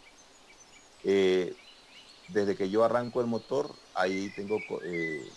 Eh, 1.03 1.55
desde 2.29 2.55
que 2.55 2.69
yo 2.69 2.83
arranco 2.83 3.21
el 3.21 3.27
motor, 3.27 3.73
ahí 3.93 4.29
tengo 4.35 4.59
eh, 4.83 5.29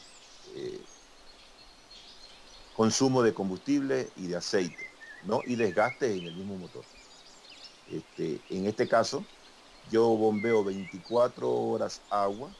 eh, 0.54 0.80
consumo 2.74 3.22
de 3.22 3.34
combustible 3.34 4.10
y 4.16 4.26
de 4.26 4.36
aceite, 4.36 4.86
¿no? 5.24 5.40
Y 5.46 5.54
desgaste 5.54 6.16
en 6.16 6.26
el 6.26 6.34
mismo 6.34 6.56
motor. 6.56 6.84
Este, 7.88 8.40
en 8.50 8.66
este 8.66 8.88
caso, 8.88 9.24
yo 9.90 10.08
bombeo 10.08 10.64
24 10.64 11.50
horas 11.50 12.00
agua, 12.10 12.50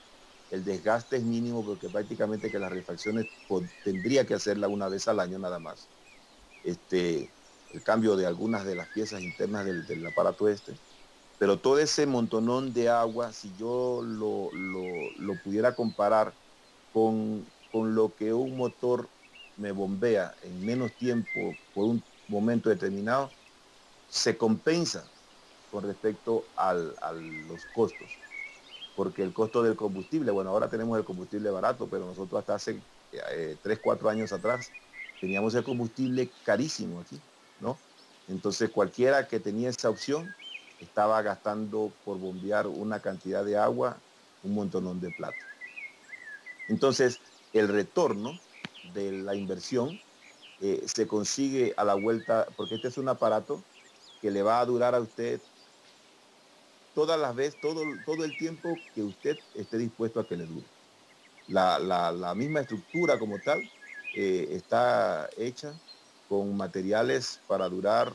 el 0.51 0.65
desgaste 0.65 1.17
es 1.17 1.23
mínimo 1.23 1.65
porque 1.65 1.89
prácticamente 1.89 2.51
que 2.51 2.59
las 2.59 2.73
refacciones 2.73 3.27
tendría 3.85 4.27
que 4.27 4.35
hacerla 4.35 4.69
una 4.69 4.89
vez 4.89 5.07
al 5.09 5.21
año 5.21 5.39
nada 5.39 5.59
más. 5.59 5.89
Este, 6.65 7.31
el 7.73 7.83
cambio 7.83 8.17
de 8.17 8.27
algunas 8.27 8.65
de 8.65 8.75
las 8.75 8.89
piezas 8.89 9.23
internas 9.23 9.65
del, 9.65 10.07
aparato 10.07 10.49
este. 10.49 10.75
Pero 11.39 11.59
todo 11.59 11.79
ese 11.79 12.07
montonón 12.07 12.73
de 12.73 12.89
agua, 12.89 13.33
si 13.33 13.53
yo 13.59 14.03
lo, 14.03 14.51
pudiera 15.43 15.75
comparar 15.75 16.33
con, 16.93 17.47
con 17.73 17.95
lo 17.95 18.15
que 18.15 18.33
un 18.33 18.57
motor 18.57 19.09
me 19.57 19.73
bombea 19.73 20.35
en 20.43 20.65
menos 20.65 20.93
tiempo 20.93 21.55
por 21.75 21.85
un 21.85 22.03
momento 22.29 22.69
determinado, 22.69 23.31
se 24.09 24.37
compensa 24.37 25.05
con 25.71 25.85
respecto 25.85 26.45
a 26.57 26.75
los 26.75 27.65
costos. 27.75 28.09
Porque 28.97 29.23
el 29.23 29.33
costo 29.33 29.63
del 29.63 29.77
combustible, 29.77 30.31
bueno, 30.31 30.51
ahora 30.51 30.69
tenemos 30.69 30.99
el 30.99 31.05
combustible 31.05 31.49
barato, 31.51 31.87
pero 31.91 32.05
nosotros 32.07 32.41
hasta 32.41 32.57
hace 32.57 32.81
eh, 33.13 33.57
3, 33.63 33.79
4 33.83 34.11
años 34.11 34.33
atrás 34.33 34.71
teníamos 35.21 35.55
el 35.55 35.65
combustible 35.65 36.31
carísimo 36.45 37.01
aquí, 37.01 37.21
¿no? 37.61 37.79
Entonces 38.27 38.71
cualquiera 38.71 39.29
que 39.29 39.41
tenía 39.41 39.71
esa 39.71 39.91
opción 39.91 40.35
estaba 40.79 41.21
gastando 41.23 41.93
por 42.05 42.19
bombear 42.19 42.67
una 42.67 43.01
cantidad 43.01 43.45
de 43.45 43.57
agua 43.57 44.03
un 44.43 44.55
montonón 44.55 45.01
de 45.01 45.11
plata. 45.11 45.47
Entonces, 46.69 47.21
el 47.53 47.69
retorno 47.69 48.39
de 48.95 49.13
la 49.13 49.35
inversión 49.35 50.01
eh, 50.61 50.87
se 50.87 51.07
consigue 51.07 51.75
a 51.77 51.85
la 51.85 51.95
vuelta, 51.95 52.47
porque 52.57 52.77
este 52.77 52.89
es 52.89 52.99
un 52.99 53.09
aparato 53.09 53.65
que 54.21 54.31
le 54.31 54.43
va 54.43 54.61
a 54.61 54.67
durar 54.67 54.95
a 54.95 55.01
usted 55.01 55.43
todas 56.95 57.19
las 57.21 57.35
veces, 57.35 57.61
todo, 57.61 57.99
todo 58.05 58.25
el 58.25 58.37
tiempo 58.37 58.79
que 58.95 59.03
usted 59.03 59.39
esté 59.55 59.79
dispuesto 59.79 60.21
a 60.21 60.27
que 60.27 60.37
le 60.37 60.47
dure. 60.47 60.67
La, 61.47 62.35
misma 62.37 62.61
estructura 62.61 63.19
como 63.19 63.39
tal 63.41 63.69
eh, 64.13 64.47
está 64.51 65.29
hecha 65.37 65.75
con 66.31 66.57
materiales 66.57 67.41
para 67.49 67.69
durar 67.69 68.13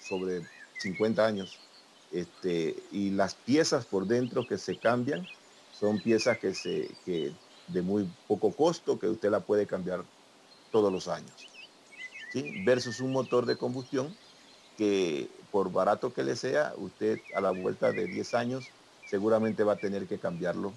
sobre 0.00 0.42
50 0.78 1.26
años. 1.26 1.60
Este, 2.12 2.76
y 2.92 3.10
las 3.10 3.34
piezas 3.34 3.84
por 3.84 4.06
dentro 4.06 4.46
que 4.46 4.56
se 4.58 4.78
cambian 4.78 5.26
son 5.72 6.00
piezas 6.00 6.38
que, 6.38 6.54
se, 6.54 6.86
que 7.04 7.34
de 7.66 7.82
muy 7.82 8.08
poco 8.28 8.54
costo 8.54 8.96
que 8.96 9.08
usted 9.08 9.28
la 9.28 9.40
puede 9.40 9.66
cambiar 9.66 10.04
todos 10.70 10.92
los 10.92 11.08
años. 11.08 11.50
¿sí? 12.28 12.62
Versus 12.64 13.00
un 13.00 13.10
motor 13.10 13.44
de 13.44 13.56
combustión 13.56 14.16
que 14.76 15.28
por 15.50 15.72
barato 15.72 16.12
que 16.12 16.22
le 16.22 16.36
sea, 16.36 16.74
usted 16.76 17.18
a 17.34 17.40
la 17.40 17.50
vuelta 17.50 17.92
de 17.92 18.06
10 18.06 18.34
años 18.34 18.70
seguramente 19.02 19.64
va 19.64 19.72
a 19.72 19.80
tener 19.80 20.06
que 20.06 20.20
cambiarlo 20.20 20.72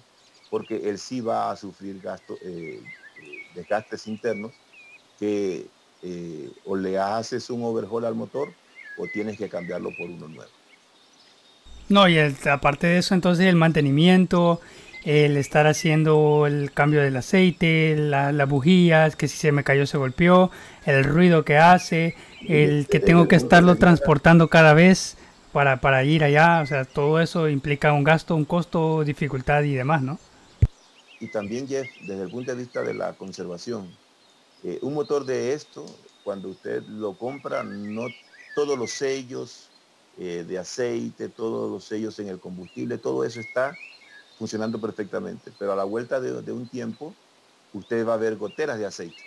porque 0.50 0.88
él 0.90 0.98
sí 0.98 1.20
va 1.20 1.52
a 1.52 1.56
sufrir 1.56 2.00
gasto, 2.00 2.36
eh, 2.42 2.80
desgastes 3.54 4.08
internos 4.08 4.52
que 5.16 5.70
eh, 6.04 6.50
o 6.66 6.76
le 6.76 6.98
haces 6.98 7.48
un 7.48 7.64
overhaul 7.64 8.04
al 8.04 8.14
motor 8.14 8.52
o 8.98 9.06
tienes 9.06 9.38
que 9.38 9.48
cambiarlo 9.48 9.90
por 9.96 10.10
uno 10.10 10.28
nuevo. 10.28 10.50
No, 11.88 12.08
y 12.08 12.18
aparte 12.18 12.86
de 12.86 12.98
eso, 12.98 13.14
entonces 13.14 13.46
el 13.46 13.56
mantenimiento, 13.56 14.60
el 15.04 15.36
estar 15.36 15.66
haciendo 15.66 16.46
el 16.46 16.72
cambio 16.72 17.00
del 17.00 17.16
aceite, 17.16 17.96
las 17.96 18.48
bujías, 18.48 19.16
que 19.16 19.28
si 19.28 19.38
se 19.38 19.52
me 19.52 19.64
cayó 19.64 19.86
se 19.86 19.98
golpeó, 19.98 20.50
el 20.86 21.04
ruido 21.04 21.44
que 21.44 21.58
hace, 21.58 22.14
el 22.46 22.86
que 22.90 23.00
tengo 23.00 23.26
que 23.26 23.36
estarlo 23.36 23.76
transportando 23.76 24.48
cada 24.48 24.74
vez 24.74 25.16
para, 25.52 25.80
para 25.80 26.04
ir 26.04 26.24
allá, 26.24 26.60
o 26.62 26.66
sea, 26.66 26.84
todo 26.84 27.20
eso 27.20 27.48
implica 27.48 27.92
un 27.92 28.04
gasto, 28.04 28.34
un 28.34 28.44
costo, 28.44 29.04
dificultad 29.04 29.62
y 29.62 29.74
demás, 29.74 30.02
¿no? 30.02 30.18
Y 31.20 31.28
también, 31.28 31.66
Jeff, 31.68 31.86
desde 32.00 32.24
el 32.24 32.30
punto 32.30 32.52
de 32.52 32.58
vista 32.58 32.82
de 32.82 32.92
la 32.92 33.12
conservación, 33.12 33.88
eh, 34.64 34.78
un 34.80 34.94
motor 34.94 35.26
de 35.26 35.52
esto, 35.52 35.84
cuando 36.24 36.48
usted 36.48 36.82
lo 36.84 37.12
compra, 37.12 37.62
no 37.62 38.06
todos 38.54 38.78
los 38.78 38.92
sellos 38.92 39.68
eh, 40.16 40.42
de 40.48 40.58
aceite, 40.58 41.28
todos 41.28 41.70
los 41.70 41.84
sellos 41.84 42.18
en 42.18 42.28
el 42.28 42.40
combustible, 42.40 42.96
todo 42.96 43.24
eso 43.24 43.40
está 43.40 43.76
funcionando 44.38 44.80
perfectamente. 44.80 45.52
Pero 45.58 45.72
a 45.72 45.76
la 45.76 45.84
vuelta 45.84 46.18
de, 46.18 46.50
un 46.50 46.66
tiempo, 46.66 47.14
usted 47.74 48.06
va 48.06 48.14
a 48.14 48.16
ver 48.16 48.36
goteras 48.36 48.78
de 48.78 48.86
aceite. 48.86 49.22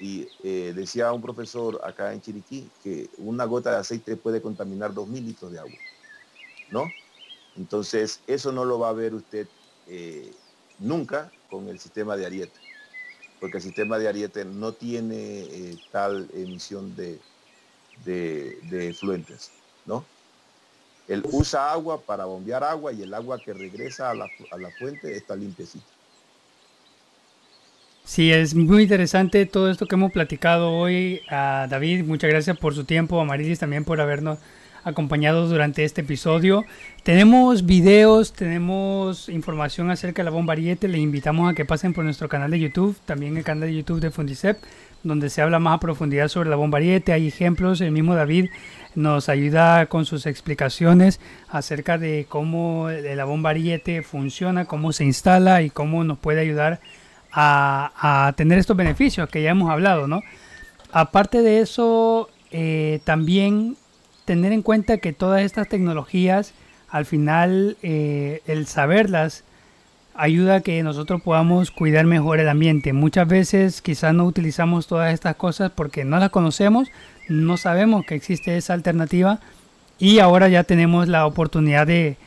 Y 0.00 0.26
eh, 0.42 0.72
decía 0.74 1.12
un 1.12 1.22
profesor 1.22 1.80
acá 1.84 2.12
en 2.12 2.20
Chiriquí 2.20 2.68
que 2.82 3.08
una 3.18 3.44
gota 3.44 3.70
de 3.70 3.76
aceite 3.76 4.16
puede 4.16 4.42
contaminar 4.42 4.92
2.000 4.92 5.24
litros 5.24 5.52
de 5.52 5.60
agua. 5.60 5.78
¿No? 6.72 6.84
Entonces, 7.56 8.20
eso 8.26 8.50
no 8.50 8.64
lo 8.64 8.80
va 8.80 8.88
a 8.88 8.92
ver 8.92 9.14
usted 9.14 9.46
nunca 10.78 11.30
con 11.48 11.68
el 11.68 11.78
sistema 11.78 12.16
de 12.16 12.26
ariete. 12.26 12.67
Porque 13.40 13.58
el 13.58 13.62
sistema 13.62 13.98
de 13.98 14.08
ariete 14.08 14.44
no 14.44 14.72
tiene 14.72 15.76
tal 15.92 16.28
emisión 16.34 16.96
de, 16.96 17.18
de, 18.04 18.58
de 18.70 18.88
efluentes. 18.90 19.52
¿no? 19.86 20.04
Él 21.08 21.22
usa 21.32 21.72
agua 21.72 22.00
para 22.00 22.26
bombear 22.26 22.62
agua 22.62 22.92
y 22.92 23.02
el 23.02 23.14
agua 23.14 23.38
que 23.38 23.54
regresa 23.54 24.10
a 24.10 24.14
la, 24.14 24.28
fuente 24.78 25.16
está 25.16 25.34
limpiecita. 25.34 25.86
Sí, 28.04 28.30
es 28.30 28.54
muy 28.54 28.82
interesante 28.82 29.44
todo 29.46 29.70
esto 29.70 29.86
que 29.86 29.94
hemos 29.94 30.12
platicado 30.12 30.70
hoy. 30.72 31.22
A 31.30 31.66
David, 31.68 32.04
muchas 32.04 32.30
gracias 32.30 32.58
por 32.58 32.74
su 32.74 32.84
tiempo. 32.84 33.20
A 33.20 33.24
Marilis 33.24 33.58
también 33.58 33.84
por 33.84 34.00
habernos 34.00 34.38
acompañado 34.88 35.48
durante 35.48 35.84
este 35.84 36.00
episodio. 36.00 36.64
Tenemos 37.02 37.66
videos, 37.66 38.32
tenemos 38.32 39.28
información 39.28 39.90
acerca 39.90 40.22
de 40.22 40.24
la 40.24 40.30
bomba 40.30 40.54
ariete. 40.54 40.88
Les 40.88 41.00
invitamos 41.00 41.50
a 41.50 41.54
que 41.54 41.64
pasen 41.64 41.92
por 41.92 42.04
nuestro 42.04 42.28
canal 42.28 42.50
de 42.50 42.60
YouTube, 42.60 42.96
también 43.04 43.36
el 43.36 43.44
canal 43.44 43.68
de 43.68 43.76
YouTube 43.76 44.00
de 44.00 44.10
Fundicep, 44.10 44.58
donde 45.02 45.30
se 45.30 45.42
habla 45.42 45.58
más 45.58 45.76
a 45.76 45.80
profundidad 45.80 46.28
sobre 46.28 46.50
la 46.50 46.56
bomba 46.56 46.78
ariete. 46.78 47.12
Hay 47.12 47.28
ejemplos, 47.28 47.80
el 47.80 47.92
mismo 47.92 48.14
David 48.14 48.46
nos 48.94 49.28
ayuda 49.28 49.86
con 49.86 50.06
sus 50.06 50.26
explicaciones 50.26 51.20
acerca 51.48 51.98
de 51.98 52.26
cómo 52.28 52.88
la 52.90 53.24
bomba 53.24 53.50
ariete 53.50 54.02
funciona, 54.02 54.64
cómo 54.64 54.92
se 54.92 55.04
instala 55.04 55.62
y 55.62 55.70
cómo 55.70 56.02
nos 56.04 56.18
puede 56.18 56.40
ayudar 56.40 56.80
a, 57.32 58.32
tener 58.36 58.58
estos 58.58 58.76
beneficios 58.76 59.28
que 59.28 59.42
ya 59.42 59.50
hemos 59.50 59.70
hablado, 59.70 60.08
¿no? 60.08 60.22
Aparte 60.90 61.42
de 61.42 61.60
eso, 61.60 62.30
eh, 62.50 63.00
también 63.04 63.76
tener 64.28 64.52
en 64.52 64.60
cuenta 64.60 64.98
que 64.98 65.14
todas 65.14 65.40
estas 65.40 65.70
tecnologías, 65.70 66.52
al 66.90 67.06
final, 67.06 67.78
eh, 67.82 68.42
el 68.46 68.66
saberlas 68.66 69.42
ayuda 70.14 70.56
a 70.56 70.60
que 70.60 70.82
nosotros 70.82 71.22
podamos 71.22 71.70
cuidar 71.70 72.04
mejor 72.04 72.38
el 72.38 72.50
ambiente. 72.50 72.92
Muchas 72.92 73.26
veces 73.26 73.80
quizás 73.80 74.12
no 74.12 74.26
utilizamos 74.26 74.86
todas 74.86 75.14
estas 75.14 75.36
cosas 75.36 75.72
porque 75.74 76.04
no 76.04 76.18
las 76.18 76.28
conocemos, 76.28 76.90
no 77.30 77.56
sabemos 77.56 78.04
que 78.04 78.16
existe 78.16 78.58
esa 78.58 78.74
alternativa 78.74 79.40
y 79.98 80.18
ahora 80.18 80.48
ya 80.48 80.62
tenemos 80.62 81.08
la 81.08 81.24
oportunidad 81.24 81.86
de, 81.86 82.18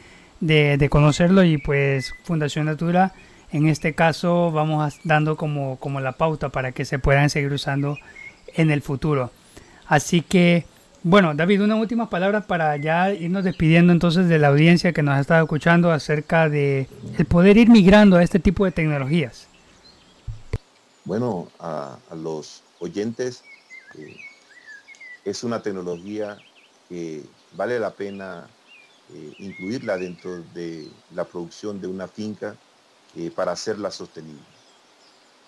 conocerlo 0.89 1.43
y 1.43 1.59
pues 1.59 2.15
Fundación 2.23 2.65
Natura 2.65 3.13
en 3.51 3.67
este 3.67 3.93
caso 3.93 4.49
vamos 4.51 4.95
dando 5.03 5.37
como, 5.37 5.77
como 5.77 5.99
la 5.99 6.13
pauta 6.13 6.49
para 6.49 6.71
que 6.71 6.83
se 6.83 6.97
puedan 6.97 7.29
seguir 7.29 7.53
usando 7.53 7.99
en 8.55 8.71
el 8.71 8.81
futuro. 8.81 9.29
Así 9.85 10.21
que, 10.21 10.65
bueno, 11.03 11.33
David, 11.33 11.63
una 11.63 11.75
última 11.75 12.09
palabra 12.09 12.41
para 12.41 12.77
ya 12.77 13.11
irnos 13.11 13.43
despidiendo 13.43 13.91
entonces 13.91 14.29
de 14.29 14.37
la 14.37 14.49
audiencia 14.49 14.93
que 14.93 15.01
nos 15.01 15.15
ha 15.15 15.19
estado 15.19 15.43
escuchando 15.43 15.91
acerca 15.91 16.47
de 16.47 16.87
el 17.17 17.25
poder 17.25 17.57
ir 17.57 17.69
migrando 17.69 18.17
a 18.17 18.23
este 18.23 18.39
tipo 18.39 18.65
de 18.65 18.71
tecnologías. 18.71 19.47
Bueno, 21.03 21.47
a, 21.59 21.97
los 22.15 22.61
oyentes, 22.79 23.43
eh, 23.95 24.15
es 25.25 25.43
una 25.43 25.63
tecnología 25.63 26.37
que 26.87 27.23
vale 27.53 27.79
la 27.79 27.91
pena 27.91 28.47
eh, 29.13 29.33
incluirla 29.39 29.97
dentro 29.97 30.43
de 30.53 30.87
la 31.15 31.23
producción 31.25 31.81
de 31.81 31.87
una 31.87 32.07
finca 32.07 32.55
eh, 33.15 33.31
para 33.35 33.53
hacerla 33.53 33.89
sostenible. 33.89 34.43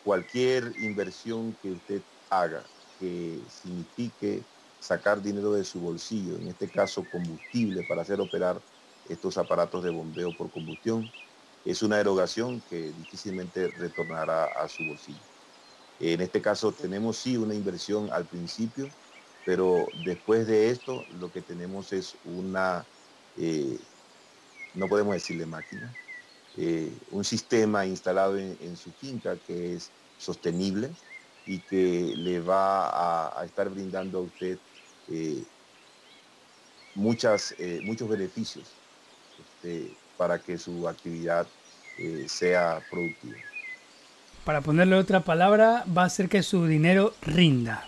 Cualquier 0.03 0.73
inversión 0.81 1.55
que 1.61 1.71
usted 1.71 2.01
haga 2.29 2.63
que 2.99 3.39
signifique 3.61 4.41
sacar 4.83 5.21
dinero 5.21 5.53
de 5.53 5.63
su 5.63 5.79
bolsillo, 5.79 6.35
en 6.35 6.49
este 6.49 6.69
caso 6.69 7.07
combustible 7.09 7.83
para 7.83 8.01
hacer 8.01 8.19
operar 8.19 8.61
estos 9.05 9.37
aparatos 9.37 9.81
de 9.81 9.89
bombeo 9.89 10.33
por 10.33 10.51
combustión, 10.51 11.09
es 11.63 11.81
una 11.81 12.01
erogación 12.01 12.61
que 12.61 12.91
difícilmente 12.91 13.69
retornará 13.69 14.43
a 14.45 14.67
su 14.67 14.83
bolsillo. 14.83 15.25
En 15.99 16.19
este 16.19 16.41
caso 16.41 16.73
tenemos 16.73 17.17
sí 17.17 17.37
una 17.37 17.55
inversión 17.55 18.11
al 18.11 18.27
principio, 18.27 18.89
pero 19.45 19.87
después 20.03 20.47
de 20.47 20.69
esto, 20.69 21.07
lo 21.11 21.31
que 21.31 21.41
tenemos 21.41 21.93
es 21.93 22.17
una, 22.21 22.85
eh, 23.37 23.79
no 24.73 24.89
podemos 24.89 25.13
decirle 25.13 25.45
máquina, 25.45 25.95
eh, 26.57 26.99
un 27.07 27.23
sistema 27.23 27.85
instalado 27.85 28.37
en, 28.37 28.75
su 28.75 28.91
finca 28.91 29.39
que 29.39 29.75
es 29.75 29.93
sostenible 30.17 30.93
y 31.45 31.61
que 31.61 32.13
le 32.17 32.41
va 32.41 33.39
a, 33.39 33.45
estar 33.45 33.69
brindando 33.69 34.19
a 34.19 34.21
usted 34.21 34.59
eh, 35.13 35.43
muchas, 36.95 37.55
muchos 37.83 38.09
beneficios 38.09 38.65
este, 39.39 39.91
para 40.17 40.39
que 40.39 40.57
su 40.57 40.87
actividad 40.87 41.47
sea 42.27 42.81
productiva. 42.89 43.37
Para 44.45 44.61
ponerle 44.61 44.95
otra 44.95 45.21
palabra, 45.21 45.85
va 45.95 46.03
a 46.03 46.05
hacer 46.05 46.27
que 46.27 46.43
su 46.43 46.65
dinero 46.65 47.13
rinda. 47.21 47.85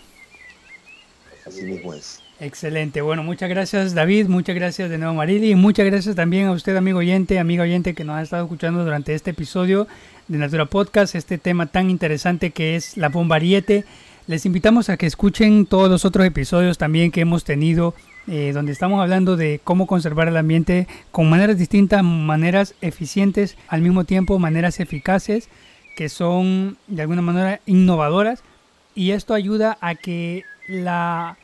Así 1.46 1.62
mismo 1.62 1.92
es. 1.92 2.22
Excelente. 2.40 3.00
Bueno, 3.00 3.22
muchas 3.22 3.48
gracias 3.48 3.94
David, 3.94 4.26
muchas 4.26 4.54
gracias 4.54 4.90
de 4.90 4.98
nuevo 4.98 5.14
Marili 5.14 5.52
y 5.52 5.54
muchas 5.54 5.86
gracias 5.86 6.14
también 6.14 6.48
a 6.48 6.52
usted 6.52 6.76
amigo 6.76 6.98
oyente, 6.98 7.38
amigo 7.38 7.62
oyente 7.62 7.94
que 7.94 8.04
nos 8.04 8.16
ha 8.16 8.22
estado 8.22 8.44
escuchando 8.44 8.84
durante 8.84 9.14
este 9.14 9.30
episodio 9.30 9.86
de 10.28 10.36
Natura 10.36 10.66
Podcast, 10.66 11.14
este 11.14 11.38
tema 11.38 11.66
tan 11.66 11.88
interesante 11.88 12.50
que 12.50 12.76
es 12.76 12.98
la 12.98 13.08
bomba 13.08 13.36
ariete. 13.36 13.84
Les 14.26 14.44
invitamos 14.44 14.88
a 14.88 14.96
que 14.96 15.06
escuchen 15.06 15.66
todos 15.66 15.88
los 15.88 16.04
otros 16.04 16.26
episodios 16.26 16.78
también 16.78 17.12
que 17.12 17.20
hemos 17.20 17.44
tenido 17.44 17.94
eh, 18.26 18.50
donde 18.52 18.72
estamos 18.72 19.00
hablando 19.00 19.36
de 19.36 19.60
cómo 19.62 19.86
conservar 19.86 20.26
el 20.26 20.36
ambiente 20.36 20.88
con 21.12 21.30
maneras 21.30 21.58
distintas, 21.58 22.02
maneras 22.02 22.74
eficientes, 22.80 23.56
al 23.68 23.82
mismo 23.82 24.02
tiempo 24.04 24.40
maneras 24.40 24.80
eficaces 24.80 25.48
que 25.94 26.08
son 26.08 26.76
de 26.88 27.02
alguna 27.02 27.22
manera 27.22 27.60
innovadoras. 27.66 28.42
Y 28.96 29.12
esto 29.12 29.32
ayuda 29.32 29.78
a 29.80 29.94
que 29.94 30.42
la 30.66 31.38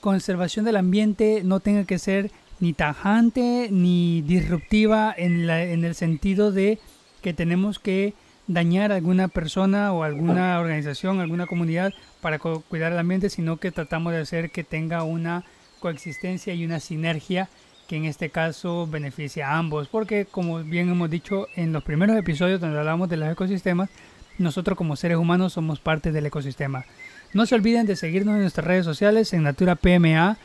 conservación 0.00 0.64
del 0.64 0.76
ambiente 0.76 1.42
no 1.44 1.58
tenga 1.58 1.84
que 1.84 1.98
ser 1.98 2.30
ni 2.60 2.74
tajante 2.74 3.70
ni 3.72 4.22
disruptiva 4.22 5.12
en, 5.16 5.50
en 5.50 5.84
el 5.84 5.96
sentido 5.96 6.52
de 6.52 6.78
que 7.22 7.32
tenemos 7.32 7.80
que 7.80 8.14
dañar 8.46 8.92
a 8.92 8.96
alguna 8.96 9.28
persona 9.28 9.92
o 9.92 10.02
alguna 10.02 10.58
organización, 10.60 11.20
alguna 11.20 11.46
comunidad 11.46 11.92
para 12.20 12.38
cuidar 12.38 12.92
el 12.92 12.98
ambiente, 12.98 13.30
sino 13.30 13.56
que 13.56 13.70
tratamos 13.70 14.12
de 14.12 14.20
hacer 14.20 14.50
que 14.50 14.64
tenga 14.64 15.02
una 15.02 15.44
coexistencia 15.80 16.54
y 16.54 16.64
una 16.64 16.80
sinergia 16.80 17.48
que 17.88 17.96
en 17.96 18.06
este 18.06 18.30
caso 18.30 18.86
beneficia 18.86 19.50
a 19.50 19.58
ambos, 19.58 19.88
porque 19.88 20.24
como 20.24 20.62
bien 20.62 20.88
hemos 20.88 21.10
dicho 21.10 21.48
en 21.56 21.72
los 21.72 21.84
primeros 21.84 22.16
episodios 22.16 22.60
donde 22.60 22.78
hablamos 22.78 23.08
de 23.08 23.18
los 23.18 23.30
ecosistemas, 23.30 23.90
nosotros 24.38 24.76
como 24.76 24.96
seres 24.96 25.18
humanos 25.18 25.52
somos 25.52 25.78
parte 25.80 26.12
del 26.12 26.26
ecosistema. 26.26 26.84
No 27.32 27.46
se 27.46 27.54
olviden 27.54 27.86
de 27.86 27.96
seguirnos 27.96 28.34
en 28.36 28.42
nuestras 28.42 28.66
redes 28.66 28.84
sociales 28.84 29.32
en 29.32 29.42
Natura 29.42 29.76
PMA 29.76 30.36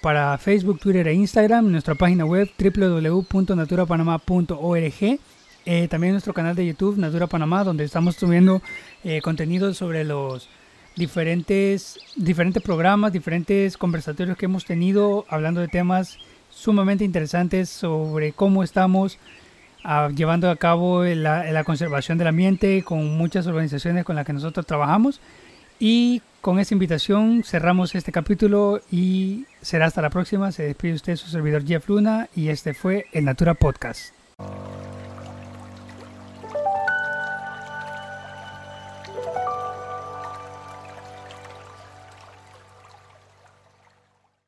para 0.00 0.36
Facebook, 0.38 0.80
Twitter 0.80 1.08
e 1.08 1.14
Instagram, 1.14 1.70
nuestra 1.70 1.94
página 1.94 2.24
web 2.24 2.50
www.naturapanamá.org, 2.58 5.20
eh, 5.66 5.88
también 5.88 6.12
nuestro 6.12 6.32
canal 6.32 6.54
de 6.54 6.64
YouTube 6.64 6.96
Natura 6.96 7.26
Panamá, 7.26 7.64
donde 7.64 7.84
estamos 7.84 8.14
subiendo 8.14 8.62
eh, 9.04 9.20
contenido 9.20 9.74
sobre 9.74 10.04
los 10.04 10.48
diferentes, 10.94 11.98
diferentes 12.14 12.62
programas, 12.62 13.12
diferentes 13.12 13.76
conversatorios 13.76 14.38
que 14.38 14.46
hemos 14.46 14.64
tenido 14.64 15.26
hablando 15.28 15.60
de 15.60 15.68
temas 15.68 16.18
sumamente 16.50 17.04
interesantes 17.04 17.68
sobre 17.68 18.32
cómo 18.32 18.62
estamos 18.62 19.18
ah, 19.84 20.08
llevando 20.14 20.50
a 20.50 20.56
cabo 20.56 21.04
la, 21.04 21.50
la 21.50 21.64
conservación 21.64 22.16
del 22.16 22.28
ambiente 22.28 22.82
con 22.82 23.16
muchas 23.18 23.46
organizaciones 23.46 24.04
con 24.04 24.16
las 24.16 24.24
que 24.24 24.32
nosotros 24.32 24.64
trabajamos. 24.66 25.20
Y 25.78 26.22
con 26.40 26.60
esta 26.60 26.74
invitación 26.74 27.42
cerramos 27.44 27.94
este 27.94 28.12
capítulo 28.12 28.80
y 28.90 29.46
será 29.60 29.86
hasta 29.86 30.00
la 30.00 30.10
próxima. 30.10 30.52
Se 30.52 30.62
despide 30.62 30.94
usted 30.94 31.16
su 31.16 31.28
servidor 31.28 31.66
Jeff 31.66 31.88
Luna 31.88 32.28
y 32.36 32.48
este 32.48 32.72
fue 32.72 33.06
el 33.12 33.24
Natura 33.24 33.54
Podcast. 33.54 34.14